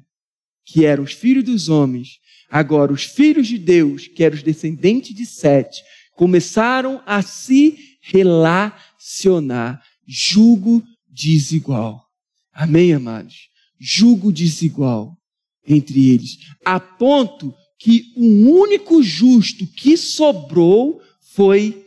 [0.65, 5.15] que eram os filhos dos homens, agora os filhos de Deus, que eram os descendentes
[5.15, 5.81] de Sete,
[6.15, 9.81] começaram a se relacionar.
[10.07, 12.05] Jugo desigual.
[12.53, 13.49] Amém, amados?
[13.79, 15.17] Jugo desigual
[15.65, 21.01] entre eles, a ponto que o único justo que sobrou
[21.33, 21.85] foi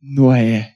[0.00, 0.74] Noé.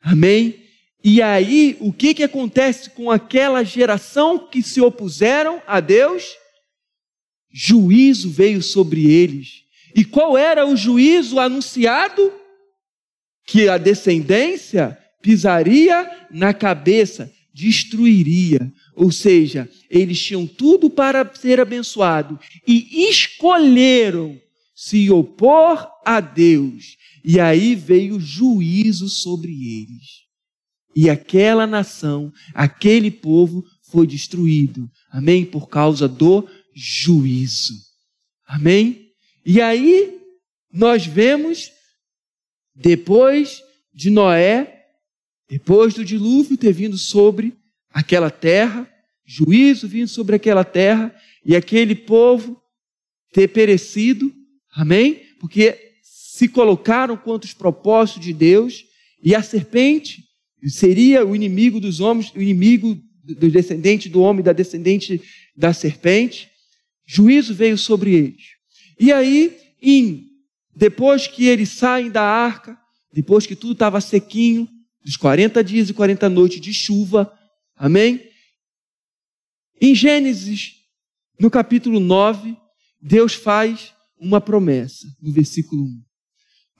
[0.00, 0.61] Amém?
[1.04, 6.36] E aí, o que, que acontece com aquela geração que se opuseram a Deus?
[7.52, 9.62] Juízo veio sobre eles.
[9.94, 12.32] E qual era o juízo anunciado?
[13.44, 18.72] Que a descendência pisaria na cabeça, destruiria.
[18.94, 24.40] Ou seja, eles tinham tudo para ser abençoado e escolheram
[24.74, 26.96] se opor a Deus.
[27.24, 30.21] E aí veio juízo sobre eles.
[30.94, 34.90] E aquela nação, aquele povo foi destruído.
[35.10, 35.44] Amém?
[35.44, 37.74] Por causa do juízo.
[38.46, 39.12] Amém?
[39.44, 40.20] E aí
[40.72, 41.70] nós vemos,
[42.74, 44.86] depois de Noé,
[45.48, 47.54] depois do dilúvio ter vindo sobre
[47.90, 48.88] aquela terra,
[49.24, 52.60] juízo vindo sobre aquela terra e aquele povo
[53.32, 54.32] ter perecido,
[54.74, 55.22] amém?
[55.38, 58.84] Porque se colocaram contra os propósitos de Deus
[59.22, 60.24] e a serpente
[60.68, 65.20] seria o inimigo dos homens, o inimigo do descendente do homem, da descendente
[65.56, 66.48] da serpente.
[67.06, 68.42] Juízo veio sobre eles.
[68.98, 70.28] E aí, em,
[70.74, 72.78] depois que eles saem da arca,
[73.12, 74.68] depois que tudo estava sequinho,
[75.04, 77.30] dos 40 dias e 40 noites de chuva,
[77.82, 78.20] Amém?
[79.80, 80.74] Em Gênesis,
[81.40, 82.56] no capítulo 9,
[83.00, 86.02] Deus faz uma promessa, no versículo 1.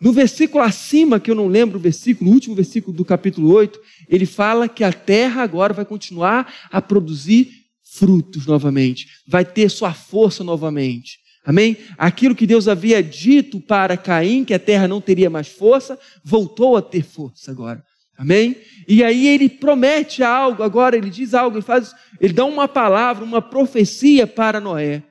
[0.03, 3.78] No versículo acima, que eu não lembro o versículo, o último versículo do capítulo 8,
[4.09, 7.53] ele fala que a terra agora vai continuar a produzir
[7.84, 11.20] frutos novamente, vai ter sua força novamente.
[11.44, 11.76] Amém?
[11.96, 16.76] Aquilo que Deus havia dito para Caim, que a terra não teria mais força, voltou
[16.76, 17.80] a ter força agora.
[18.18, 18.57] Amém?
[18.88, 23.24] E aí ele promete algo, agora ele diz algo, ele faz, ele dá uma palavra,
[23.24, 25.05] uma profecia para Noé.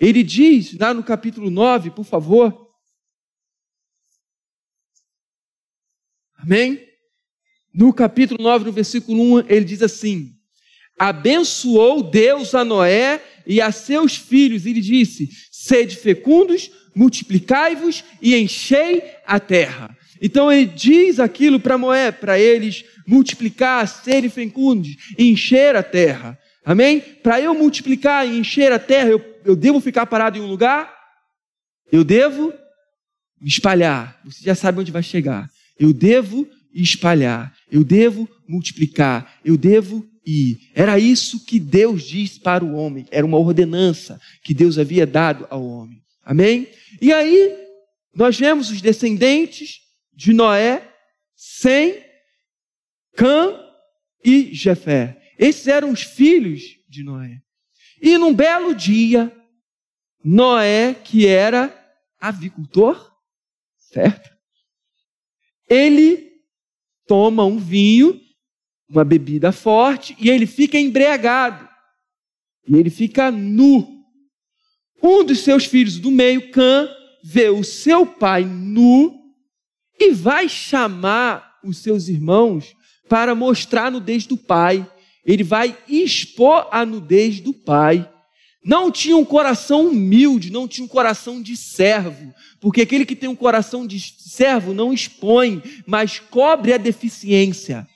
[0.00, 2.63] Ele diz, lá no capítulo 9, por favor.
[6.44, 6.78] Amém?
[7.74, 10.30] No capítulo 9, no versículo 1, ele diz assim:
[10.98, 18.36] Abençoou Deus a Noé e a seus filhos, e lhe disse: Sede fecundos, multiplicai-vos e
[18.36, 19.96] enchei a terra.
[20.20, 26.38] Então ele diz aquilo para Noé, para eles multiplicar, serem fecundos, encher a terra.
[26.62, 27.00] Amém?
[27.00, 30.94] Para eu multiplicar e encher a terra, eu, eu devo ficar parado em um lugar?
[31.90, 32.52] Eu devo
[33.40, 34.20] me espalhar.
[34.26, 35.53] Você já sabe onde vai chegar.
[35.78, 37.54] Eu devo espalhar.
[37.70, 39.38] Eu devo multiplicar.
[39.44, 40.58] Eu devo ir.
[40.74, 43.06] Era isso que Deus disse para o homem.
[43.10, 46.02] Era uma ordenança que Deus havia dado ao homem.
[46.22, 46.68] Amém?
[47.00, 47.56] E aí,
[48.14, 49.80] nós vemos os descendentes
[50.12, 50.88] de Noé,
[51.36, 52.02] Sem,
[53.16, 53.60] Cã
[54.24, 55.20] e Jefé.
[55.38, 57.40] Esses eram os filhos de Noé.
[58.00, 59.34] E num belo dia,
[60.24, 61.72] Noé, que era
[62.20, 63.12] avicultor,
[63.76, 64.33] certo?
[65.68, 66.32] Ele
[67.06, 68.20] toma um vinho
[68.88, 71.68] uma bebida forte e ele fica embriagado.
[72.66, 74.04] E ele fica nu.
[75.02, 76.88] Um dos seus filhos do meio, Cã,
[77.22, 79.14] vê o seu pai nu
[79.98, 82.74] e vai chamar os seus irmãos
[83.08, 84.88] para mostrar a nudez do pai.
[85.24, 88.10] Ele vai expor a nudez do pai.
[88.64, 93.28] Não tinha um coração humilde, não tinha um coração de servo, porque aquele que tem
[93.28, 97.86] um coração de servo não expõe, mas cobre a deficiência.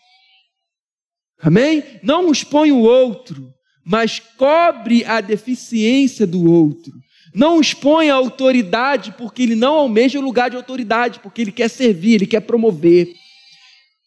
[1.41, 1.83] Amém?
[2.03, 3.51] Não expõe o outro,
[3.85, 6.93] mas cobre a deficiência do outro.
[7.35, 11.69] Não expõe a autoridade, porque ele não almeja o lugar de autoridade, porque ele quer
[11.69, 13.13] servir, ele quer promover.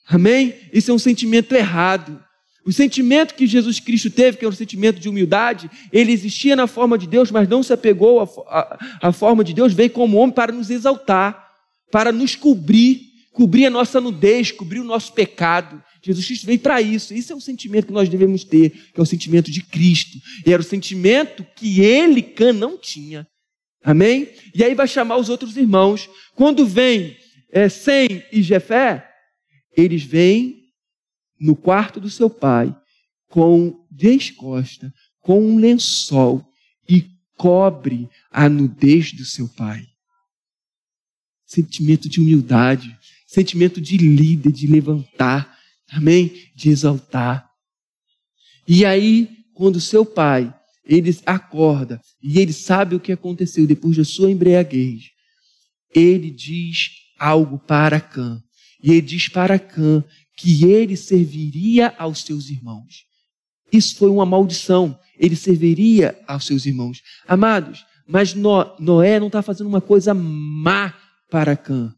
[0.07, 0.53] Amém?
[0.73, 2.21] Isso é um sentimento errado.
[2.65, 6.67] O sentimento que Jesus Cristo teve, que é um sentimento de humildade, ele existia na
[6.67, 8.21] forma de Deus, mas não se apegou
[9.01, 11.49] à, forma de Deus, veio como homem para nos exaltar,
[11.91, 13.01] para nos cobrir,
[13.33, 15.81] cobrir a nossa nudez, cobrir o nosso pecado.
[16.03, 17.13] Jesus Cristo veio para isso.
[17.13, 20.19] Isso é um sentimento que nós devemos ter, que é o sentimento de Cristo.
[20.45, 23.27] E era o sentimento que ele, Cã, não tinha.
[23.83, 24.29] Amém?
[24.53, 26.07] E aí vai chamar os outros irmãos.
[26.35, 27.17] Quando vem
[27.51, 29.07] é, Sem e Jefé,
[29.75, 30.60] eles vêm
[31.41, 32.75] no quarto do seu pai,
[33.27, 36.45] com descosta, com um lençol,
[36.87, 39.83] e cobre a nudez do seu pai.
[41.45, 45.57] Sentimento de humildade, sentimento de líder, de levantar,
[45.89, 46.31] amém?
[46.55, 47.49] De exaltar.
[48.67, 50.53] E aí, quando seu pai,
[50.85, 55.09] ele acorda e ele sabe o que aconteceu depois da sua embriaguez,
[55.93, 56.89] ele diz
[57.19, 58.41] algo para Cã.
[58.83, 60.03] E ele diz para Cã
[60.41, 63.05] que ele serviria aos seus irmãos.
[63.71, 64.97] Isso foi uma maldição.
[65.17, 67.01] Ele serviria aos seus irmãos.
[67.27, 70.93] Amados, mas Noé não está fazendo uma coisa má
[71.29, 71.93] para Cã.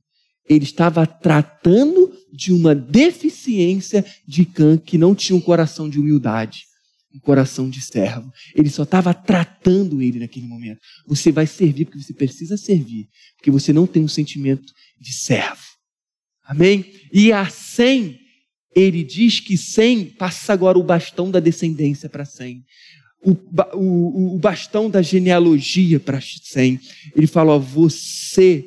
[0.48, 6.66] Ele estava tratando de uma deficiência de Cã que não tinha um coração de humildade,
[7.16, 8.30] um coração de servo.
[8.54, 10.80] Ele só estava tratando ele naquele momento.
[11.08, 15.64] Você vai servir porque você precisa servir, porque você não tem um sentimento de servo.
[16.46, 16.86] Amém?
[17.12, 18.20] E a Sem,
[18.76, 22.64] ele diz que Sem passa agora o bastão da descendência para Sem.
[23.22, 23.32] O,
[23.76, 26.80] o, o, bastão da genealogia para Sem.
[27.16, 28.66] Ele fala: você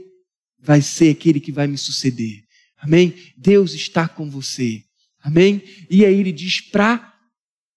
[0.58, 2.44] vai ser aquele que vai me suceder.
[2.78, 3.14] Amém?
[3.36, 4.82] Deus está com você.
[5.22, 5.62] Amém?
[5.90, 7.14] E aí ele diz para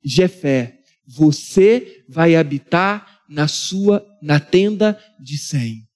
[0.04, 5.88] Jefé: você vai habitar na sua na tenda de Sem.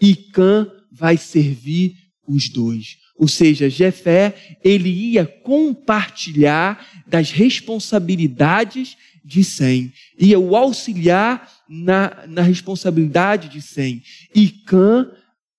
[0.00, 1.94] E Cã vai servir
[2.26, 2.96] os dois.
[3.18, 9.92] Ou seja, Jefé, ele ia compartilhar das responsabilidades de Sem.
[10.16, 14.02] Ia o auxiliar na, na responsabilidade de Sem.
[14.32, 15.10] E Cã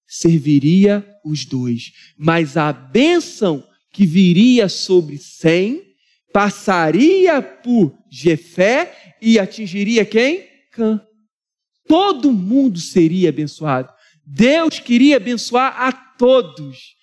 [0.07, 1.91] serviria os dois.
[2.17, 5.83] Mas a bênção que viria sobre Sem
[6.31, 10.47] passaria por Jefé e atingiria quem?
[10.71, 11.01] Cã.
[11.85, 13.91] Todo mundo seria abençoado.
[14.25, 16.98] Deus queria abençoar a todos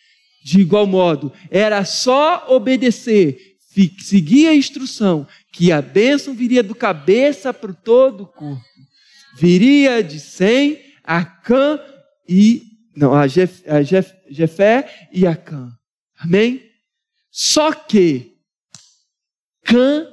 [0.46, 1.32] de igual modo.
[1.50, 3.56] Era só obedecer,
[3.98, 8.64] seguir a instrução, que a bênção viria do cabeça para todo o corpo.
[9.36, 11.80] Viria de Sem a Cã
[12.28, 12.62] e
[12.94, 15.68] não, a, Jef, a Jef, Jefé e a Cã.
[16.16, 16.62] Amém?
[17.28, 18.36] Só que
[19.64, 20.06] Cã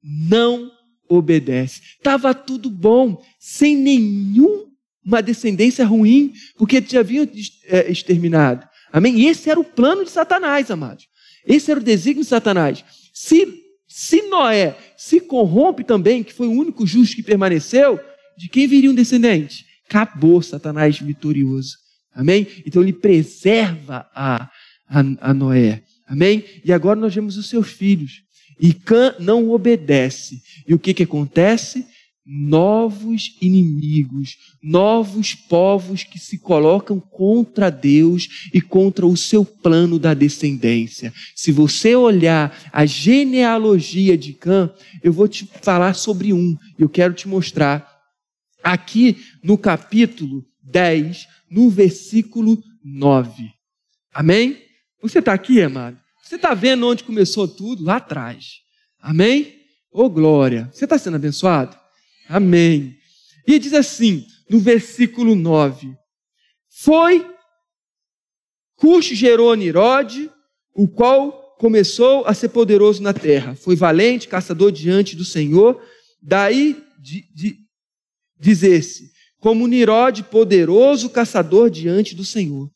[0.00, 0.70] não
[1.08, 1.82] obedece.
[1.98, 7.28] Estava tudo bom, sem nenhuma descendência ruim, porque já haviam
[7.64, 8.70] é, exterminado.
[8.92, 9.18] Amém?
[9.18, 11.08] E esse era o plano de Satanás, amados.
[11.46, 12.84] Esse era o desígnio de Satanás.
[13.12, 17.98] Se, se Noé se corrompe também, que foi o único justo que permaneceu,
[18.36, 19.64] de quem viria um descendente?
[19.88, 21.76] Acabou Satanás vitorioso.
[22.14, 22.46] Amém?
[22.66, 24.50] Então ele preserva a,
[24.88, 25.82] a, a Noé.
[26.06, 26.44] Amém?
[26.64, 28.22] E agora nós vemos os seus filhos.
[28.60, 30.42] E Cã não obedece.
[30.68, 31.86] E o que, que acontece?
[32.24, 40.14] Novos inimigos, novos povos que se colocam contra Deus e contra o seu plano da
[40.14, 41.12] descendência.
[41.34, 47.12] Se você olhar a genealogia de Cã, eu vou te falar sobre um, eu quero
[47.12, 47.90] te mostrar.
[48.62, 53.50] Aqui no capítulo 10, no versículo 9.
[54.14, 54.62] Amém?
[55.02, 55.98] Você está aqui, amado?
[56.22, 57.82] Você está vendo onde começou tudo?
[57.82, 58.60] Lá atrás.
[59.00, 59.56] Amém?
[59.90, 60.70] Ô oh, glória!
[60.72, 61.81] Você está sendo abençoado?
[62.32, 62.96] Amém.
[63.46, 65.94] E diz assim, no versículo 9:
[66.70, 67.26] Foi
[68.76, 70.30] Cuxo gerou Nirode,
[70.74, 73.54] o qual começou a ser poderoso na terra.
[73.54, 75.78] Foi valente, caçador diante do Senhor.
[76.22, 77.58] Daí de, de,
[78.40, 82.70] dizer-se, como Nirode, poderoso caçador diante do Senhor.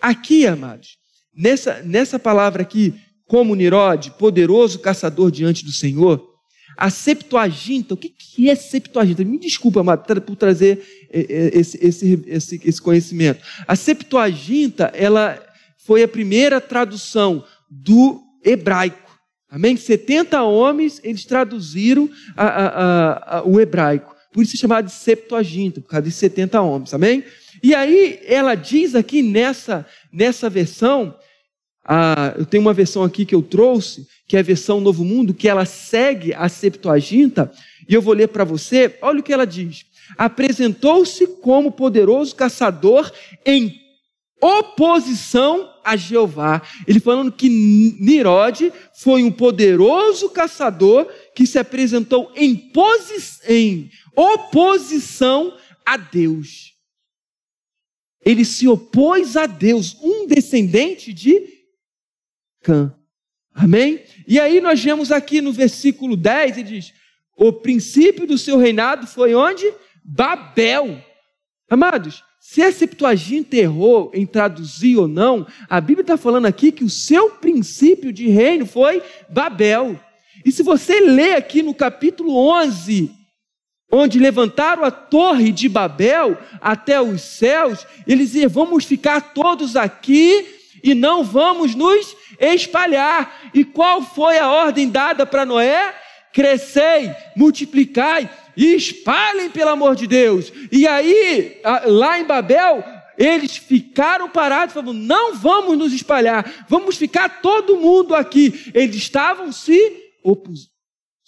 [0.00, 0.96] Aqui, amados,
[1.34, 2.94] Nessa, nessa palavra aqui,
[3.24, 6.31] como Nirode, poderoso caçador diante do Senhor,
[6.76, 8.14] a Septuaginta, o que,
[8.48, 9.24] é Septuaginta?
[9.24, 13.44] Me desculpa, amado, por trazer é, é, esse, esse, esse, esse conhecimento.
[13.66, 15.42] A Septuaginta, ela
[15.78, 19.10] foi a primeira tradução do hebraico.
[19.50, 19.76] Amém?
[19.76, 24.16] 70 homens, eles traduziram a, a, a, o hebraico.
[24.32, 26.94] Por isso é chamado de Septuaginta, por causa de 70 homens.
[26.94, 27.22] Amém?
[27.62, 31.14] E aí ela diz aqui nessa, nessa versão,
[31.84, 35.34] a, eu tenho uma versão aqui que eu trouxe, que é a versão Novo Mundo,
[35.34, 37.52] que ela segue a Septuaginta,
[37.88, 38.96] e eu vou ler para você.
[39.02, 39.84] Olha o que ela diz:
[40.16, 43.10] apresentou-se como poderoso caçador
[43.44, 43.74] em
[44.40, 46.62] oposição a Jeová.
[46.86, 52.70] Ele falando que Nirode foi um poderoso caçador que se apresentou em,
[53.48, 56.72] em oposição a Deus
[58.24, 61.51] ele se opôs a Deus, um descendente de
[62.62, 62.94] Cã.
[63.54, 64.02] Amém?
[64.26, 66.92] E aí nós vemos aqui no versículo 10, ele diz:
[67.36, 69.70] O princípio do seu reinado foi onde?
[70.04, 70.98] Babel.
[71.68, 76.84] Amados, se a Septuaginta errou em traduzir ou não, a Bíblia está falando aqui que
[76.84, 79.98] o seu princípio de reino foi Babel.
[80.44, 83.10] E se você ler aqui no capítulo 11,
[83.90, 90.46] onde levantaram a torre de Babel até os céus, eles diziam: vamos ficar todos aqui
[90.82, 93.50] e não vamos nos espalhar.
[93.54, 95.94] E qual foi a ordem dada para Noé?
[96.32, 100.52] Crescei, multiplicai e espalhem pelo amor de Deus.
[100.70, 102.82] E aí, lá em Babel,
[103.18, 108.70] eles ficaram parados, falaram: não vamos nos espalhar, vamos ficar todo mundo aqui.
[108.74, 109.78] Eles estavam se
[110.24, 110.72] opusando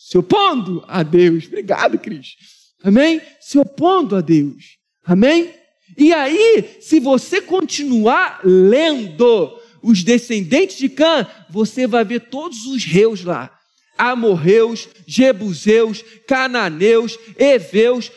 [0.05, 1.47] se opondo a Deus.
[1.47, 2.37] Obrigado, Cris.
[2.83, 3.23] Amém?
[3.41, 4.77] Se opondo a Deus.
[5.03, 5.51] Amém?
[5.97, 9.51] E aí, se você continuar lendo
[9.85, 13.55] os descendentes de Cã, você vai ver todos os reus lá.
[13.99, 18.11] Amorreus, Jebuseus, Cananeus, Eveus,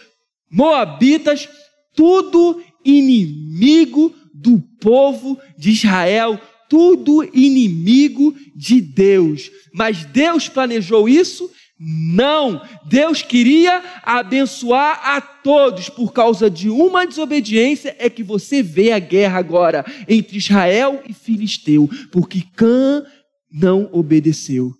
[0.50, 1.48] Moabitas,
[1.94, 6.40] tudo inimigo do povo de Israel,
[6.70, 9.52] tudo inimigo de Deus.
[9.74, 11.52] Mas Deus planejou isso?
[11.80, 18.92] Não, Deus queria abençoar a todos por causa de uma desobediência é que você vê
[18.92, 23.06] a guerra agora entre Israel e Filisteu, porque Cã
[23.52, 24.74] não obedeceu.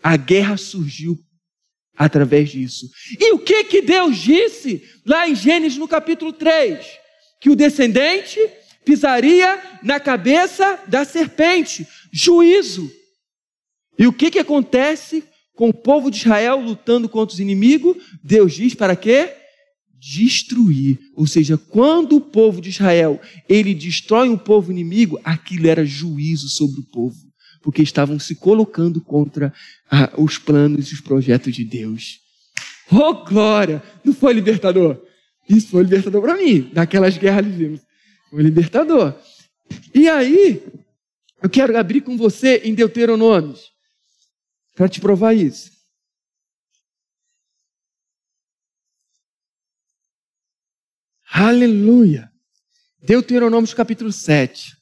[0.00, 1.18] A guerra surgiu
[1.96, 2.88] através disso.
[3.18, 6.86] E o que que Deus disse lá em Gênesis no capítulo 3?
[7.40, 8.38] Que o descendente
[8.84, 12.88] pisaria na cabeça da serpente, juízo.
[13.98, 15.24] E o que que acontece
[15.54, 19.32] com o povo de Israel lutando contra os inimigos, Deus diz para quê?
[19.98, 20.98] Destruir.
[21.14, 26.48] Ou seja, quando o povo de Israel, ele destrói um povo inimigo, aquilo era juízo
[26.48, 27.16] sobre o povo,
[27.62, 29.52] porque estavam se colocando contra
[29.90, 32.18] ah, os planos e os projetos de Deus.
[32.90, 33.82] Oh, glória!
[34.04, 35.00] Não foi libertador?
[35.48, 37.80] Isso foi libertador para mim, daquelas guerras de
[38.30, 39.14] Foi libertador.
[39.94, 40.62] E aí,
[41.42, 43.54] eu quero abrir com você em Deuteronômio
[44.74, 45.72] para te provar isso.
[51.30, 52.30] Aleluia.
[53.02, 54.76] Deuteronômio capítulo 7.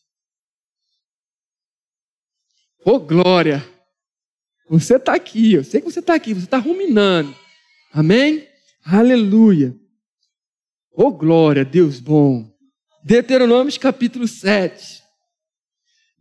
[2.84, 3.66] Ô oh, glória!
[4.68, 7.34] Você está aqui, eu sei que você está aqui, você está ruminando.
[7.92, 8.48] Amém?
[8.84, 9.76] Aleluia.
[10.92, 12.50] Oh, glória, Deus bom.
[13.04, 15.02] Deuteronômio capítulo 7.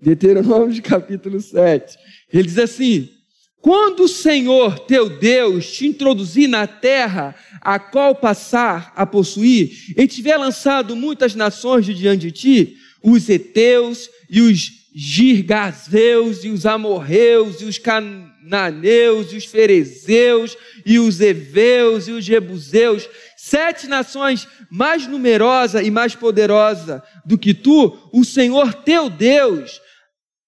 [0.01, 1.97] Deuteronômio capítulo 7.
[2.29, 3.20] Ele diz assim:
[3.61, 10.07] Quando o Senhor teu Deus te introduzir na terra a qual passar a possuir, e
[10.07, 16.65] tiver lançado muitas nações de diante de ti, os heteus e os girgazeus e os
[16.65, 23.07] amorreus e os cananeus e os ferezeus e os heveus e os jebuseus,
[23.37, 29.79] sete nações mais numerosa e mais poderosa do que tu, o Senhor teu Deus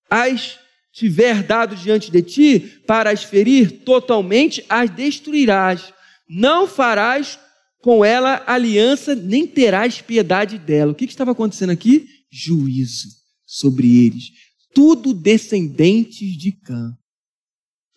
[0.10, 0.60] as
[0.94, 5.92] tiver dado diante de ti para as ferir totalmente, as destruirás.
[6.30, 7.40] Não farás
[7.82, 10.92] com ela aliança, nem terás piedade dela.
[10.92, 12.08] O que, que estava acontecendo aqui?
[12.32, 13.10] Juízo
[13.46, 14.26] sobre eles.
[14.74, 16.96] Tudo descendentes de Cã.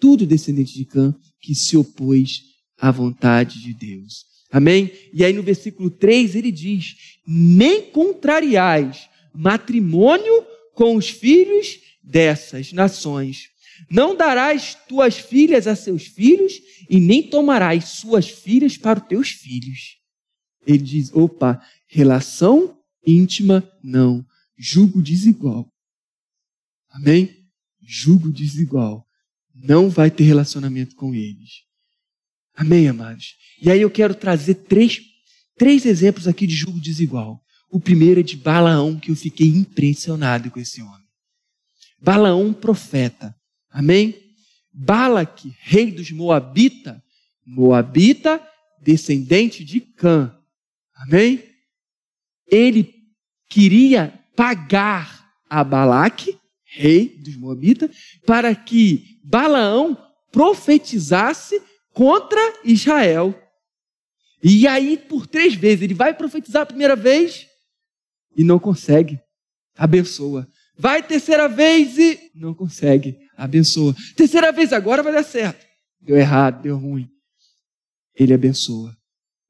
[0.01, 2.43] Tudo descendente de Cã que se opôs
[2.79, 4.25] à vontade de Deus.
[4.51, 4.91] Amém?
[5.13, 6.95] E aí no versículo 3 ele diz:
[7.27, 10.45] Nem contrariais matrimônio
[10.75, 13.51] com os filhos dessas nações.
[13.91, 16.55] Não darás tuas filhas a seus filhos
[16.89, 19.99] e nem tomarás suas filhas para os teus filhos.
[20.67, 24.25] Ele diz: opa, relação íntima, não.
[24.57, 25.71] Jugo desigual.
[26.91, 27.45] Amém?
[27.83, 29.07] Jugo desigual.
[29.55, 31.65] Não vai ter relacionamento com eles.
[32.55, 33.35] Amém, amados?
[33.61, 35.01] E aí eu quero trazer três,
[35.59, 37.43] três exemplos aqui de jugo desigual.
[37.71, 41.06] O primeiro é de Balaão, que eu fiquei impressionado com esse homem.
[41.99, 43.35] Balaão, profeta.
[43.71, 44.15] Amém?
[44.73, 47.03] Balaque, rei dos Moabita,
[47.45, 48.47] Moabita,
[48.81, 50.37] descendente de Cã.
[50.95, 51.43] Amém?
[52.47, 52.95] Ele
[53.49, 57.91] queria pagar a Balaque, rei dos Moabita,
[58.27, 59.97] para que Balaão
[60.31, 63.35] profetizasse contra Israel.
[64.43, 67.47] E aí, por três vezes, ele vai profetizar a primeira vez
[68.37, 69.19] e não consegue.
[69.77, 70.47] Abençoa.
[70.79, 73.19] Vai terceira vez e não consegue.
[73.37, 73.95] Abençoa.
[74.15, 75.65] Terceira vez, agora vai dar certo.
[76.01, 77.09] Deu errado, deu ruim.
[78.15, 78.97] Ele abençoa.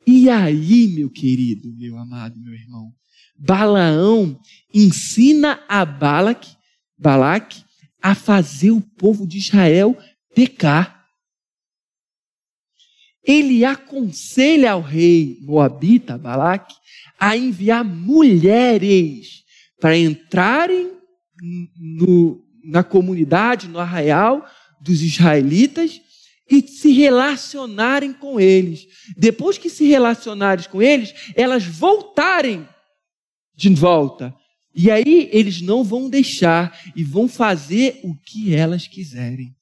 [0.07, 2.93] E aí, meu querido, meu amado, meu irmão,
[3.37, 4.39] Balaão
[4.73, 6.49] ensina a Balac,
[6.97, 7.63] Balac
[8.01, 9.99] a fazer o povo de Israel
[10.35, 11.05] pecar.
[13.25, 16.73] Ele aconselha ao rei Moabita, Balac,
[17.19, 19.43] a enviar mulheres
[19.81, 20.96] para entrarem
[21.41, 24.45] no, na comunidade, no arraial
[24.81, 26.01] dos israelitas
[26.51, 28.87] e se relacionarem com eles.
[29.17, 32.67] Depois que se relacionarem com eles, elas voltarem
[33.55, 34.35] de volta.
[34.75, 39.55] E aí eles não vão deixar e vão fazer o que elas quiserem.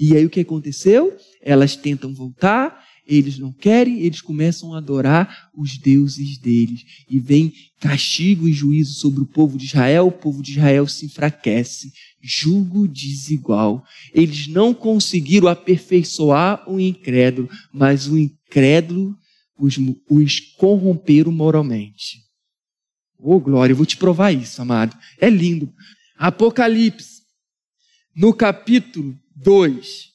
[0.00, 1.16] E aí o que aconteceu?
[1.40, 6.84] Elas tentam voltar, eles não querem, eles começam a adorar os deuses deles.
[7.08, 11.06] E vem castigo e juízo sobre o povo de Israel, o povo de Israel se
[11.06, 11.92] enfraquece.
[12.22, 13.84] Julgo desigual.
[14.12, 19.14] Eles não conseguiram aperfeiçoar o incrédulo, mas o incrédulo
[19.58, 19.76] os,
[20.08, 22.22] os corromperam moralmente.
[23.18, 24.96] Oh, glória, eu vou te provar isso, amado.
[25.18, 25.72] É lindo.
[26.16, 27.22] Apocalipse,
[28.14, 30.13] no capítulo 2,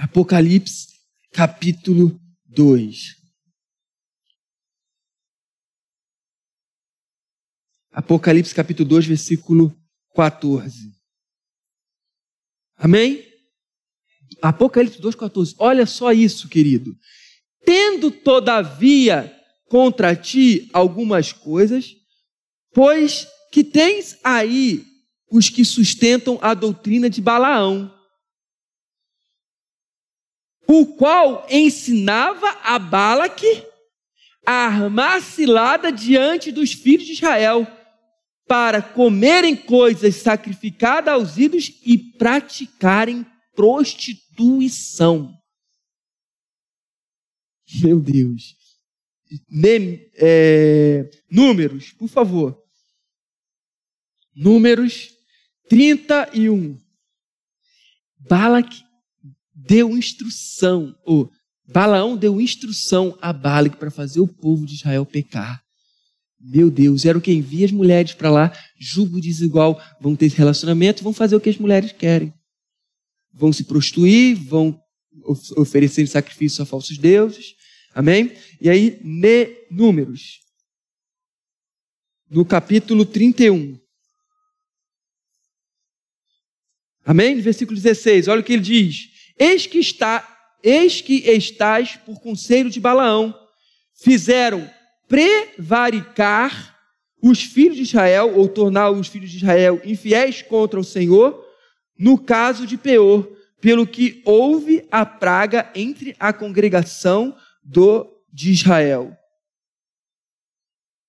[0.00, 0.88] Apocalipse,
[1.30, 3.16] capítulo 2.
[7.92, 9.76] Apocalipse, capítulo 2, versículo
[10.14, 10.74] 14.
[12.78, 13.22] Amém?
[14.40, 15.54] Apocalipse 2, 14.
[15.58, 16.96] Olha só isso, querido.
[17.66, 19.30] Tendo, todavia,
[19.66, 21.94] contra ti algumas coisas,
[22.72, 24.82] pois que tens aí
[25.30, 27.99] os que sustentam a doutrina de Balaão
[30.72, 33.66] o qual ensinava a Balaque
[34.46, 37.66] a armar cilada diante dos filhos de Israel,
[38.46, 45.36] para comerem coisas sacrificadas aos ídolos e praticarem prostituição.
[47.82, 48.56] Meu Deus.
[50.16, 52.60] é, números, por favor.
[54.34, 55.10] Números
[55.68, 56.76] 31.
[58.18, 58.89] Balaque
[59.70, 61.30] deu instrução, ou
[61.68, 65.62] Balaão deu instrução a Balac para fazer o povo de Israel pecar.
[66.40, 71.04] Meu Deus, era o que envia as mulheres para lá, julgo desigual, vão ter relacionamento,
[71.04, 72.34] vão fazer o que as mulheres querem.
[73.32, 74.76] Vão se prostituir, vão
[75.56, 77.54] oferecer sacrifício a falsos deuses.
[77.94, 78.32] Amém?
[78.60, 80.40] E aí, ne, números.
[82.28, 83.78] No capítulo 31.
[87.04, 87.40] Amém?
[87.40, 90.26] Versículo 16, olha o que ele diz: Eis que está,
[90.62, 93.34] eis que estás por conselho de Balaão,
[93.94, 94.68] fizeram
[95.08, 96.78] prevaricar
[97.22, 101.44] os filhos de Israel, ou tornar os filhos de Israel infiéis contra o Senhor,
[101.98, 103.28] no caso de Peor,
[103.60, 109.14] pelo que houve a praga entre a congregação do, de Israel.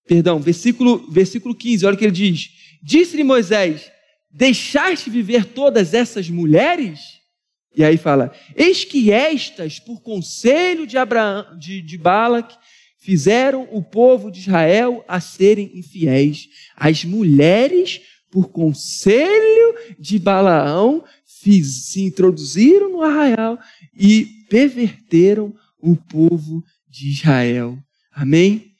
[0.06, 2.50] Perdão, versículo, versículo 15, olha o que ele diz:
[2.84, 3.90] Disse-lhe Moisés:
[4.30, 7.21] Deixaste viver todas essas mulheres?
[7.76, 12.00] E aí fala: Eis que estas, por conselho de, Abraão, de, de
[12.98, 16.48] fizeram o povo de Israel a serem infiéis.
[16.76, 23.58] As mulheres, por conselho de Balaão, fiz, se introduziram no arraial
[23.98, 27.78] e perverteram o povo de Israel.
[28.14, 28.76] Amém?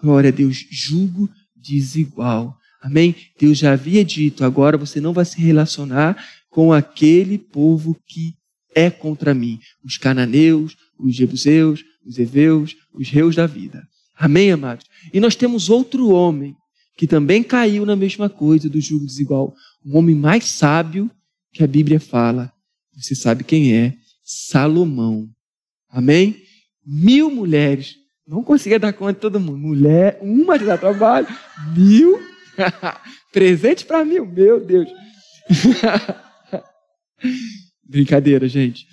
[0.00, 2.56] Glória a Deus, julgo desigual.
[2.80, 3.14] Amém?
[3.38, 6.16] Deus já havia dito, agora você não vai se relacionar
[6.56, 8.32] com aquele povo que
[8.74, 9.60] é contra mim.
[9.84, 13.86] Os cananeus, os jebuseus, os heveus, os reus da vida.
[14.16, 14.86] Amém, amados?
[15.12, 16.56] E nós temos outro homem
[16.96, 19.54] que também caiu na mesma coisa do jugo desigual.
[19.84, 21.10] Um homem mais sábio
[21.52, 22.50] que a Bíblia fala.
[22.96, 23.92] Você sabe quem é?
[24.24, 25.28] Salomão.
[25.90, 26.42] Amém?
[26.82, 27.96] Mil mulheres.
[28.26, 29.58] Não conseguia dar conta de todo mundo.
[29.58, 31.28] Mulher, uma de dar trabalho.
[31.76, 32.18] Mil.
[33.30, 34.24] Presente para mil.
[34.24, 34.88] Meu Deus.
[37.88, 38.86] Brincadeira, gente.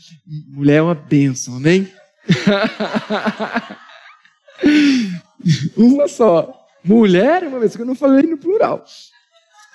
[0.50, 1.88] Mulher é uma bênção, amém?
[5.76, 6.60] uma só.
[6.84, 8.86] Mulher é uma bênção, eu não falei no plural.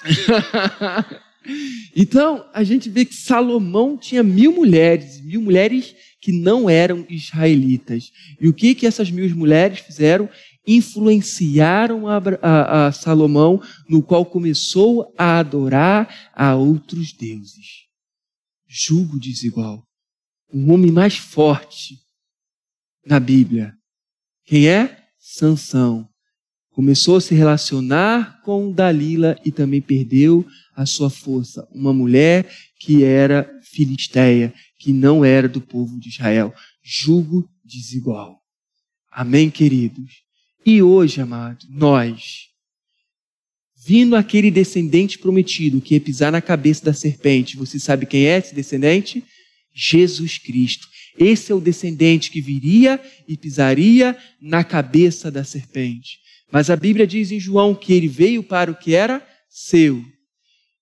[1.97, 8.13] então, a gente vê que Salomão tinha mil mulheres, mil mulheres que não eram israelitas.
[8.41, 10.29] E o que, que essas mil mulheres fizeram?
[10.67, 17.88] Influenciaram a, a, a Salomão, no qual começou a adorar a outros deuses.
[18.69, 19.83] Julgo desigual.
[20.53, 21.99] Um homem mais forte
[23.05, 23.75] na Bíblia.
[24.45, 25.09] Quem é?
[25.19, 26.09] Sansão.
[26.71, 30.47] Começou a se relacionar com Dalila e também perdeu
[30.77, 31.67] a sua força.
[31.73, 32.49] Uma mulher
[32.79, 36.55] que era filisteia, que não era do povo de Israel.
[36.83, 38.41] Jugo desigual.
[39.11, 40.23] Amém, queridos?
[40.65, 42.48] E hoje, amado, nós,
[43.89, 48.37] vindo aquele descendente prometido que ia pisar na cabeça da serpente, você sabe quem é
[48.37, 49.25] esse descendente?
[49.75, 50.87] Jesus Cristo.
[51.19, 56.19] Esse é o descendente que viria e pisaria na cabeça da serpente.
[56.53, 60.05] Mas a Bíblia diz em João que ele veio para o que era seu,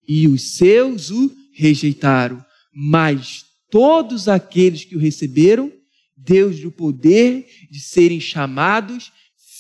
[0.09, 2.45] e os seus o rejeitaram.
[2.75, 5.73] Mas todos aqueles que o receberam,
[6.17, 9.13] deu-lhe o poder de serem chamados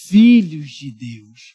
[0.08, 1.54] filhos de Deus.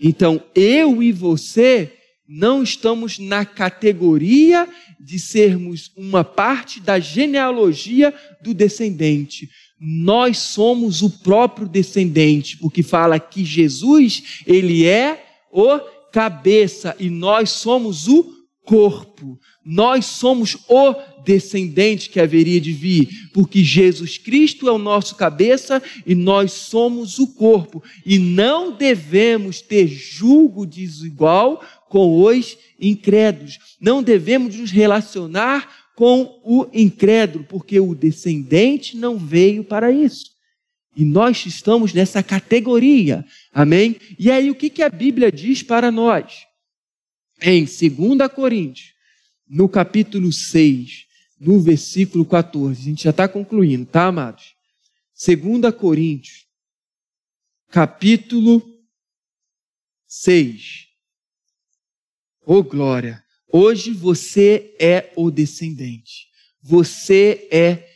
[0.00, 1.92] Então, eu e você
[2.26, 4.68] não estamos na categoria
[4.98, 9.48] de sermos uma parte da genealogia do descendente.
[9.78, 15.78] Nós somos o próprio descendente, porque fala que Jesus, ele é o
[16.10, 18.33] cabeça e nós somos o
[18.64, 19.38] corpo.
[19.64, 20.94] Nós somos o
[21.24, 27.18] descendente que haveria de vir, porque Jesus Cristo é o nosso cabeça e nós somos
[27.18, 27.82] o corpo.
[28.04, 33.58] E não devemos ter julgo desigual com os incrédulos.
[33.80, 40.34] Não devemos nos relacionar com o incrédulo, porque o descendente não veio para isso.
[40.96, 43.24] E nós estamos nessa categoria.
[43.52, 43.96] Amém?
[44.18, 46.46] E aí, o que, que a Bíblia diz para nós?
[47.40, 48.94] Em 2 Coríntios,
[49.48, 51.06] no capítulo 6,
[51.38, 52.80] no versículo 14.
[52.80, 54.54] A gente já está concluindo, tá, amados?
[55.26, 56.46] 2 Coríntios,
[57.70, 58.62] capítulo
[60.06, 60.86] 6.
[62.46, 63.24] Ô oh, glória!
[63.50, 66.28] Hoje você é o descendente.
[66.60, 67.88] Você é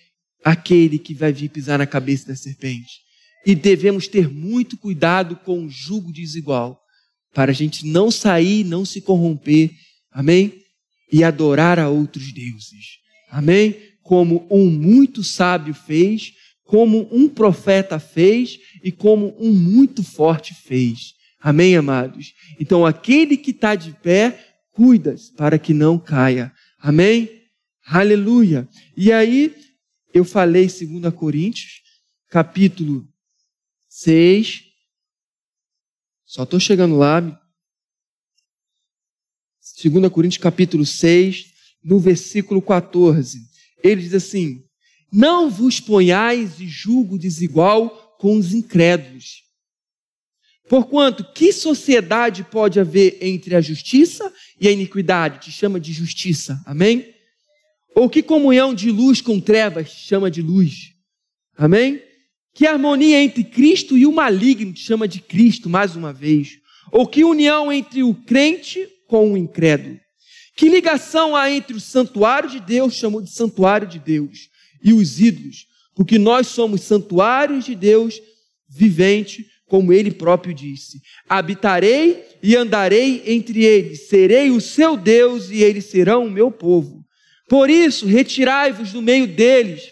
[0.44, 3.02] aquele que vai vir pisar na cabeça da serpente.
[3.44, 6.82] E devemos ter muito cuidado com o jugo desigual,
[7.32, 9.70] para a gente não sair, não se corromper.
[10.10, 10.58] Amém?
[11.10, 12.98] e adorar a outros deuses.
[13.30, 13.76] Amém?
[14.02, 16.32] Como um muito sábio fez,
[16.64, 21.14] como um profeta fez e como um muito forte fez.
[21.40, 22.34] Amém, amados?
[22.60, 24.38] Então, aquele que está de pé,
[24.72, 26.52] cuida para que não caia.
[26.78, 27.30] Amém?
[27.86, 28.68] Aleluia.
[28.96, 29.54] E aí,
[30.12, 31.80] eu falei 2 Coríntios,
[32.28, 33.06] capítulo
[33.88, 34.67] 6.
[36.28, 37.22] Só estou chegando lá,
[39.82, 41.46] 2 Coríntios capítulo 6,
[41.82, 43.38] no versículo 14.
[43.82, 44.62] Ele diz assim:
[45.10, 49.42] Não vos ponhais de julgo desigual com os incrédulos.
[50.68, 55.46] Porquanto, que sociedade pode haver entre a justiça e a iniquidade?
[55.46, 56.62] Te chama de justiça.
[56.66, 57.14] Amém?
[57.96, 60.92] Ou que comunhão de luz com trevas te chama de luz?
[61.56, 62.02] Amém?
[62.58, 66.58] Que harmonia entre Cristo e o maligno te chama de Cristo, mais uma vez?
[66.90, 69.96] Ou que união entre o crente com o incrédulo?
[70.56, 74.48] Que ligação há entre o santuário de Deus, chamou de santuário de Deus,
[74.82, 75.66] e os ídolos?
[75.94, 78.20] Porque nós somos santuários de Deus
[78.68, 85.62] vivente, como ele próprio disse: Habitarei e andarei entre eles, serei o seu Deus e
[85.62, 87.04] eles serão o meu povo.
[87.48, 89.82] Por isso, retirai-vos do meio deles,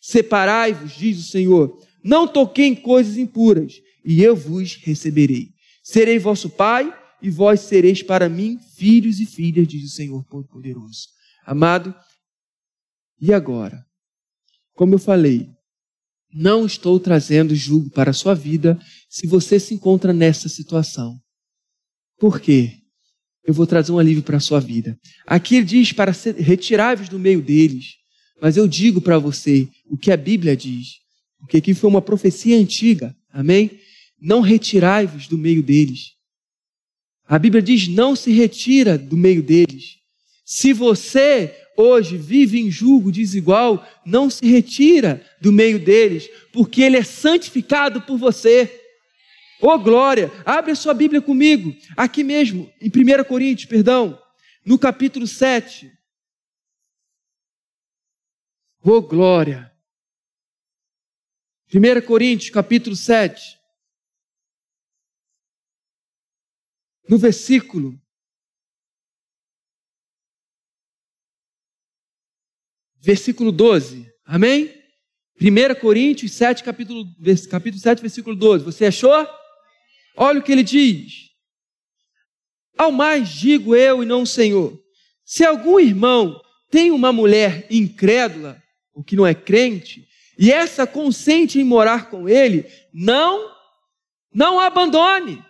[0.00, 1.85] separai-vos, diz o Senhor.
[2.06, 5.48] Não toquei em coisas impuras, e eu vos receberei.
[5.82, 11.08] Serei vosso pai, e vós sereis para mim filhos e filhas, diz o Senhor Todo-Poderoso.
[11.44, 11.92] Amado,
[13.20, 13.84] e agora?
[14.74, 15.48] Como eu falei,
[16.32, 18.78] não estou trazendo julgo para a sua vida
[19.10, 21.18] se você se encontra nessa situação.
[22.18, 22.72] Por quê?
[23.44, 24.96] Eu vou trazer um alívio para a sua vida.
[25.26, 27.94] Aqui ele diz para retirar-vos do meio deles.
[28.40, 31.05] Mas eu digo para você o que a Bíblia diz.
[31.38, 33.14] Porque aqui foi uma profecia antiga.
[33.32, 33.80] Amém?
[34.20, 36.12] Não retirai-vos do meio deles.
[37.28, 39.96] A Bíblia diz: não se retira do meio deles.
[40.44, 46.96] Se você hoje vive em julgo desigual, não se retira do meio deles, porque ele
[46.96, 48.82] é santificado por você.
[49.60, 50.30] Ô oh, glória!
[50.44, 54.18] Abre a sua Bíblia comigo, aqui mesmo, em 1 Coríntios, perdão,
[54.64, 55.90] no capítulo 7.
[58.82, 59.70] Ô oh, glória!
[61.74, 63.58] 1 Coríntios, capítulo 7.
[67.08, 68.00] No versículo
[73.00, 74.12] versículo 12.
[74.24, 74.74] Amém?
[75.40, 77.04] 1 Coríntios 7, capítulo,
[77.50, 78.64] capítulo 7, versículo 12.
[78.64, 79.12] Você achou?
[80.16, 81.30] Olha o que ele diz.
[82.76, 84.78] Ao mais digo eu e não o Senhor:
[85.24, 86.40] se algum irmão
[86.70, 88.62] tem uma mulher incrédula,
[88.92, 90.06] o que não é crente,
[90.38, 93.50] e essa consente em morar com ele, não,
[94.32, 95.42] não abandone.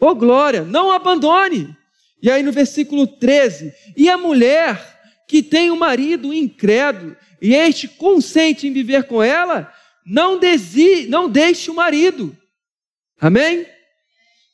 [0.00, 1.76] Oh, glória, não abandone.
[2.22, 7.88] E aí no versículo 13: e a mulher que tem um marido incrédulo e este
[7.88, 9.72] consente em viver com ela,
[10.04, 12.36] não, desi, não deixe o marido.
[13.20, 13.66] Amém?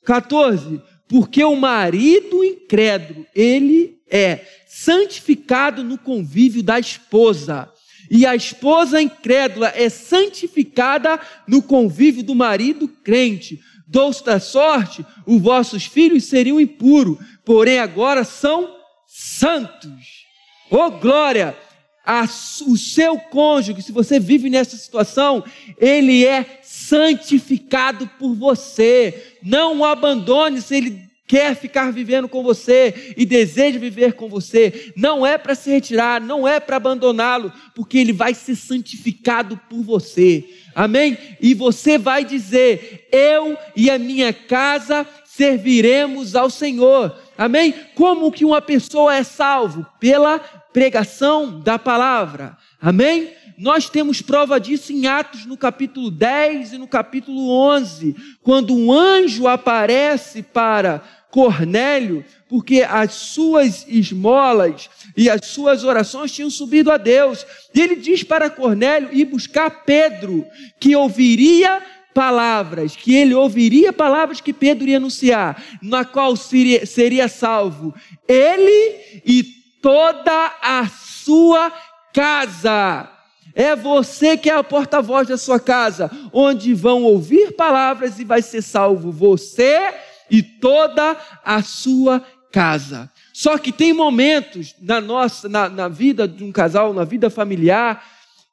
[0.05, 0.83] 14.
[1.09, 7.73] Porque o marido incrédulo, ele é santificado no convívio da esposa.
[8.11, 13.61] E a esposa incrédula é santificada no convívio do marido crente.
[13.87, 18.75] Dou-se da sorte, os vossos filhos seriam impuros, porém agora são
[19.07, 20.27] santos.
[20.71, 21.57] Oh glória!
[22.05, 22.23] A,
[22.69, 25.43] o seu cônjuge, se você vive nessa situação,
[25.77, 29.37] ele é santificado por você.
[29.43, 34.93] Não o abandone se ele quer ficar vivendo com você e deseja viver com você.
[34.97, 39.83] Não é para se retirar, não é para abandoná-lo, porque ele vai ser santificado por
[39.83, 40.45] você.
[40.75, 41.19] Amém?
[41.41, 47.15] E você vai dizer: Eu e a minha casa serviremos ao Senhor.
[47.37, 47.75] Amém?
[47.95, 49.87] Como que uma pessoa é salvo?
[50.01, 52.57] Pela pregação da palavra.
[52.81, 53.31] Amém?
[53.59, 58.93] Nós temos prova disso em Atos no capítulo 10 e no capítulo 11, quando um
[58.93, 61.03] anjo aparece para
[61.37, 67.45] Cornélio, porque as suas esmolas e as suas orações tinham subido a Deus.
[67.75, 70.47] E ele diz para Cornélio ir buscar Pedro,
[70.81, 71.83] que ouviria
[72.15, 77.95] palavras, que ele ouviria palavras que Pedro ia anunciar, na qual seria, seria salvo
[78.27, 79.45] ele e
[79.83, 81.71] toda a sua
[82.15, 83.11] casa.
[83.55, 88.41] É você que é a porta-voz da sua casa, onde vão ouvir palavras e vai
[88.41, 89.93] ser salvo você
[90.31, 92.21] e toda a sua
[92.53, 93.11] casa.
[93.33, 98.03] Só que tem momentos na nossa, na, na vida de um casal, na vida familiar,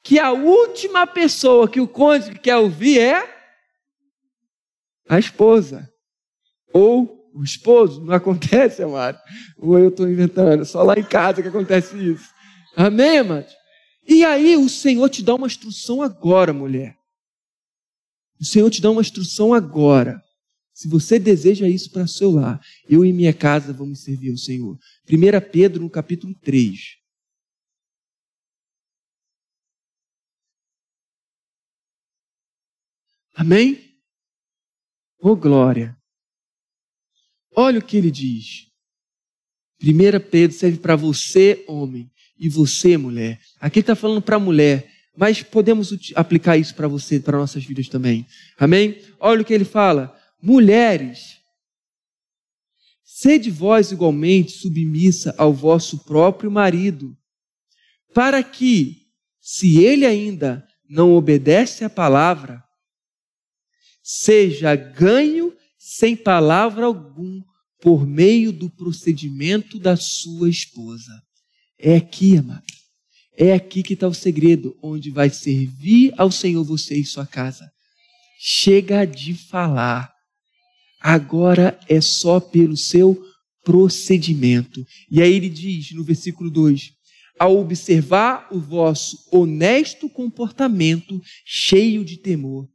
[0.03, 3.33] que a última pessoa que o cônjuge quer ouvir é
[5.07, 5.89] a esposa
[6.73, 9.19] ou o esposo, não acontece, amado.
[9.57, 12.29] Ou eu estou inventando, só lá em casa que acontece isso.
[12.75, 13.47] Amém, amado?
[14.07, 16.95] E aí o Senhor te dá uma instrução agora, mulher.
[18.39, 20.21] O Senhor te dá uma instrução agora.
[20.83, 24.77] Se você deseja isso para seu lar, eu e minha casa vamos servir ao Senhor.
[25.09, 26.97] 1 Pedro, no capítulo 3.
[33.33, 33.97] Amém?
[35.21, 35.97] Oh, glória.
[37.55, 38.67] Olha o que ele diz.
[39.81, 43.39] 1 Pedro serve para você, homem, e você, mulher.
[43.57, 47.87] Aqui está falando para a mulher, mas podemos aplicar isso para você, para nossas vidas
[47.87, 48.27] também.
[48.57, 49.01] Amém?
[49.17, 50.21] Olha o que ele fala.
[50.45, 51.37] Mulheres,
[53.01, 57.17] sede vós igualmente submissa ao vosso próprio marido,
[58.13, 59.07] para que,
[59.39, 62.61] se ele ainda não obedece à palavra,
[64.03, 67.41] seja ganho sem palavra algum
[67.79, 71.23] por meio do procedimento da sua esposa.
[71.79, 72.65] É aqui, amado.
[73.37, 77.71] É aqui que está o segredo, onde vai servir ao Senhor você e sua casa.
[78.37, 80.12] Chega de falar.
[81.03, 83.21] Agora é só pelo seu
[83.61, 84.85] procedimento.
[85.11, 86.91] E aí ele diz no versículo 2:
[87.37, 92.69] Ao observar o vosso honesto comportamento, cheio de temor,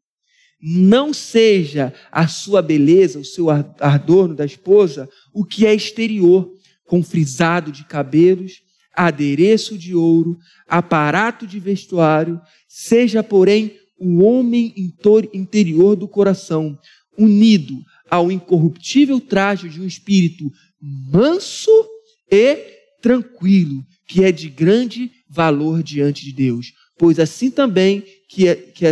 [0.60, 6.52] não seja a sua beleza, o seu ardor da esposa, o que é exterior,
[6.84, 8.60] com frisado de cabelos,
[8.94, 14.74] adereço de ouro, aparato de vestuário, seja, porém, o homem
[15.32, 16.78] interior do coração,
[17.16, 17.74] unido
[18.10, 20.50] ao incorruptível traje de um espírito
[20.80, 21.70] manso
[22.30, 22.56] e
[23.00, 26.72] tranquilo, que é de grande valor diante de Deus.
[26.98, 28.84] Pois assim também que, que,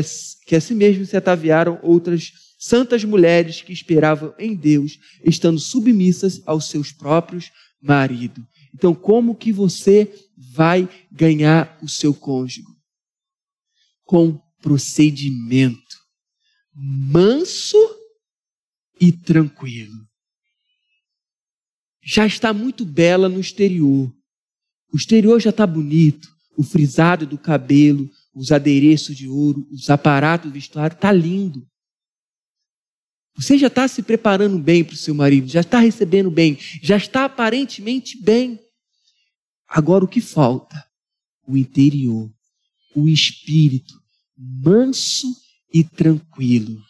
[0.47, 6.69] que assim mesmo se ataviaram outras santas mulheres que esperavam em Deus, estando submissas aos
[6.69, 7.51] seus próprios
[7.81, 8.45] maridos.
[8.75, 12.63] Então, como que você vai ganhar o seu cônjuge?
[14.05, 15.97] Com procedimento
[16.75, 17.79] manso
[19.01, 20.07] e tranquilo.
[22.03, 24.13] Já está muito bela no exterior.
[24.93, 30.53] O exterior já está bonito, o frisado do cabelo, os adereços de ouro, os aparatos
[30.53, 31.67] vestuário, está lindo.
[33.35, 36.97] Você já está se preparando bem para o seu marido, já está recebendo bem, já
[36.97, 38.59] está aparentemente bem.
[39.69, 40.83] Agora o que falta?
[41.47, 42.33] O interior,
[42.95, 43.95] o espírito
[44.37, 45.35] manso
[45.73, 46.83] e tranquilo.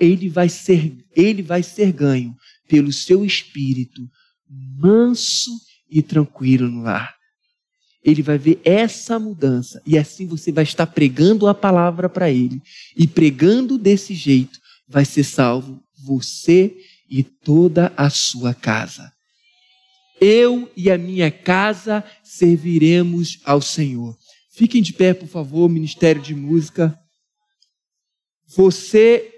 [0.00, 2.34] Ele vai ser, ele vai ser ganho
[2.68, 4.08] pelo seu espírito
[4.48, 5.50] manso
[5.90, 7.14] e tranquilo no lar.
[8.02, 12.60] Ele vai ver essa mudança e assim você vai estar pregando a palavra para ele.
[12.96, 16.76] E pregando desse jeito, vai ser salvo você
[17.08, 19.10] e toda a sua casa.
[20.20, 24.16] Eu e a minha casa serviremos ao Senhor.
[24.52, 26.96] Fiquem de pé, por favor, Ministério de Música.
[28.54, 29.33] Você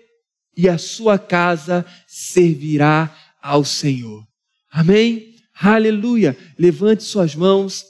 [0.57, 4.27] e a sua casa servirá ao Senhor.
[4.71, 5.37] Amém?
[5.55, 6.37] Aleluia.
[6.59, 7.85] Levante suas mãos,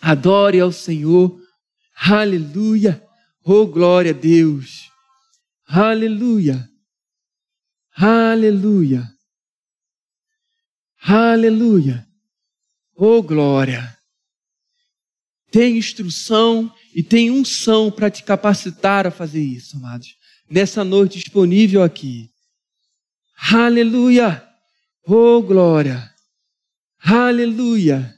[0.00, 1.40] adore ao Senhor.
[1.94, 3.02] Aleluia.
[3.44, 4.90] Oh, glória a Deus.
[5.66, 6.68] Aleluia.
[7.96, 9.08] Aleluia.
[11.00, 12.06] Aleluia.
[12.94, 13.96] Oh, glória.
[15.50, 20.16] Tem instrução e tem unção para te capacitar a fazer isso, amados.
[20.48, 22.30] Nessa noite disponível aqui.
[23.52, 24.46] Aleluia.
[25.04, 26.10] Oh, glória!
[27.00, 28.14] Aleluia!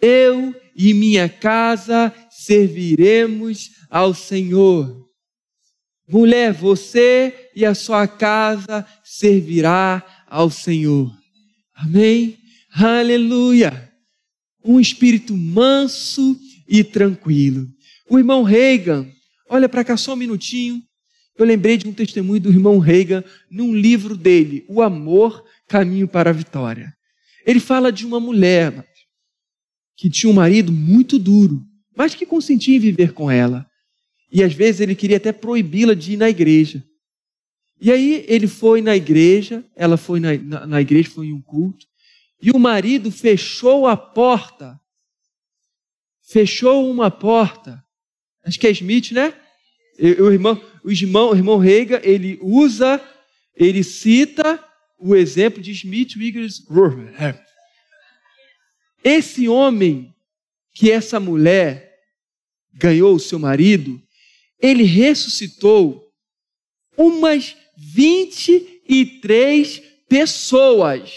[0.00, 5.08] Eu e minha casa serviremos ao Senhor.
[6.08, 11.10] Mulher, você e a sua casa servirá ao Senhor.
[11.74, 12.38] Amém?
[12.72, 13.92] Aleluia!
[14.64, 17.68] Um espírito manso e tranquilo.
[18.08, 19.06] O irmão Reagan,
[19.48, 20.82] olha para cá só um minutinho.
[21.36, 26.30] Eu lembrei de um testemunho do irmão Reagan num livro dele, O Amor caminho para
[26.30, 26.94] a vitória.
[27.46, 28.86] Ele fala de uma mulher
[29.96, 31.64] que tinha um marido muito duro,
[31.96, 33.66] mas que consentia em viver com ela.
[34.30, 36.84] E às vezes ele queria até proibi-la de ir na igreja.
[37.80, 41.42] E aí ele foi na igreja, ela foi na, na, na igreja, foi em um
[41.42, 41.86] culto,
[42.40, 44.78] e o marido fechou a porta.
[46.22, 47.84] Fechou uma porta.
[48.44, 49.34] Acho que é Smith, né?
[50.18, 53.00] O irmão, o irmão, o irmão Reiga, ele usa,
[53.54, 54.62] ele cita
[54.98, 57.38] o exemplo de Smith Wigglesworth.
[59.04, 60.14] Esse homem
[60.72, 61.92] que essa mulher
[62.72, 64.00] ganhou o seu marido,
[64.60, 66.10] ele ressuscitou
[66.96, 71.12] umas 23 pessoas.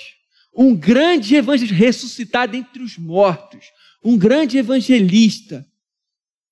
[0.54, 3.68] Um grande evangelista ressuscitado entre os mortos.
[4.04, 5.66] Um grande evangelista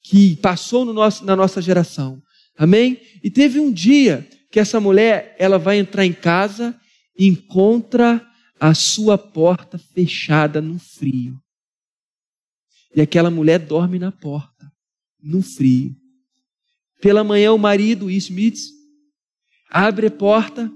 [0.01, 2.21] que passou no nosso, na nossa geração.
[2.57, 3.01] Amém?
[3.23, 6.79] E teve um dia que essa mulher, ela vai entrar em casa
[7.17, 8.25] encontra
[8.59, 11.39] a sua porta fechada no frio.
[12.95, 14.71] E aquela mulher dorme na porta,
[15.21, 15.95] no frio.
[17.01, 18.59] Pela manhã, o marido, Smith,
[19.69, 20.71] abre a porta,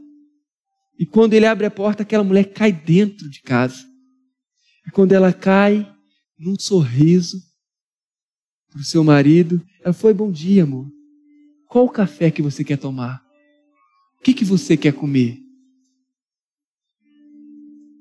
[0.99, 3.85] e quando ele abre a porta, aquela mulher cai dentro de casa.
[4.85, 5.87] E quando ela cai,
[6.37, 7.39] num sorriso
[8.71, 10.91] para o seu marido, ela foi: Bom dia, amor.
[11.67, 13.21] Qual o café que você quer tomar?
[14.19, 15.37] O que, que você quer comer?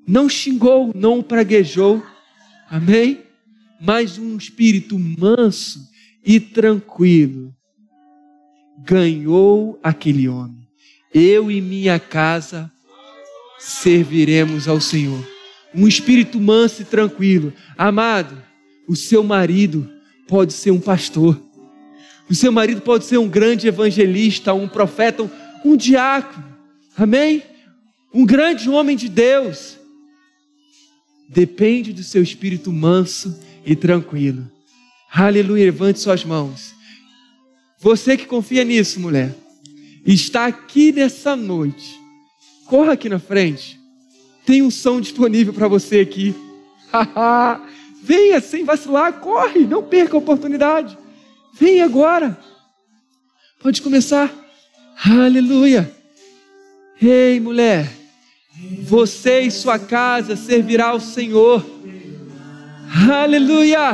[0.07, 2.03] Não xingou, não praguejou,
[2.71, 3.23] amém?
[3.81, 5.81] Mas um espírito manso
[6.25, 7.55] e tranquilo
[8.79, 10.69] ganhou aquele homem.
[11.13, 12.71] Eu e minha casa
[13.59, 15.27] serviremos ao Senhor.
[15.75, 17.53] Um espírito manso e tranquilo.
[17.77, 18.41] Amado,
[18.87, 19.91] o seu marido
[20.29, 21.41] pode ser um pastor.
[22.29, 25.31] O seu marido pode ser um grande evangelista, um profeta,
[25.65, 26.45] um diácono.
[26.97, 27.43] Amém?
[28.13, 29.79] Um grande homem de Deus.
[31.29, 34.51] Depende do seu espírito manso e tranquilo.
[35.13, 36.75] Aleluia, levante suas mãos.
[37.79, 39.35] Você que confia nisso, mulher,
[40.05, 41.99] está aqui nessa noite.
[42.67, 43.79] Corra aqui na frente.
[44.45, 46.35] Tem um som disponível para você aqui.
[48.03, 50.97] Venha sem vacilar, corre, não perca a oportunidade.
[51.59, 52.39] Venha agora.
[53.61, 54.33] Pode começar.
[55.05, 55.91] Aleluia.
[57.01, 57.91] Ei, mulher,
[58.83, 61.65] você e sua casa servirá ao Senhor.
[63.11, 63.93] Aleluia.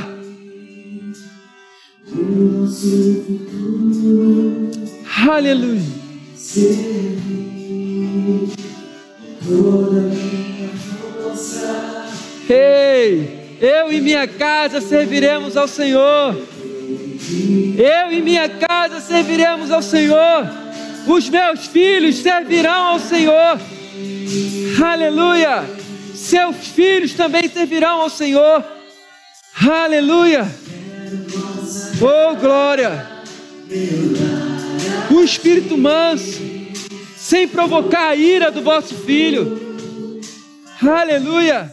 [5.28, 5.82] Aleluia.
[12.48, 16.36] Ei, eu e minha casa serviremos ao Senhor.
[17.78, 20.46] Eu e minha casa serviremos ao Senhor.
[21.06, 23.60] Os meus filhos servirão ao Senhor.
[24.84, 25.64] Aleluia.
[26.14, 28.64] Seus filhos também servirão ao Senhor.
[29.68, 30.46] Aleluia.
[32.00, 33.06] Oh, glória.
[35.10, 36.40] O espírito manso,
[37.16, 39.60] sem provocar a ira do vosso filho.
[40.80, 41.72] Aleluia.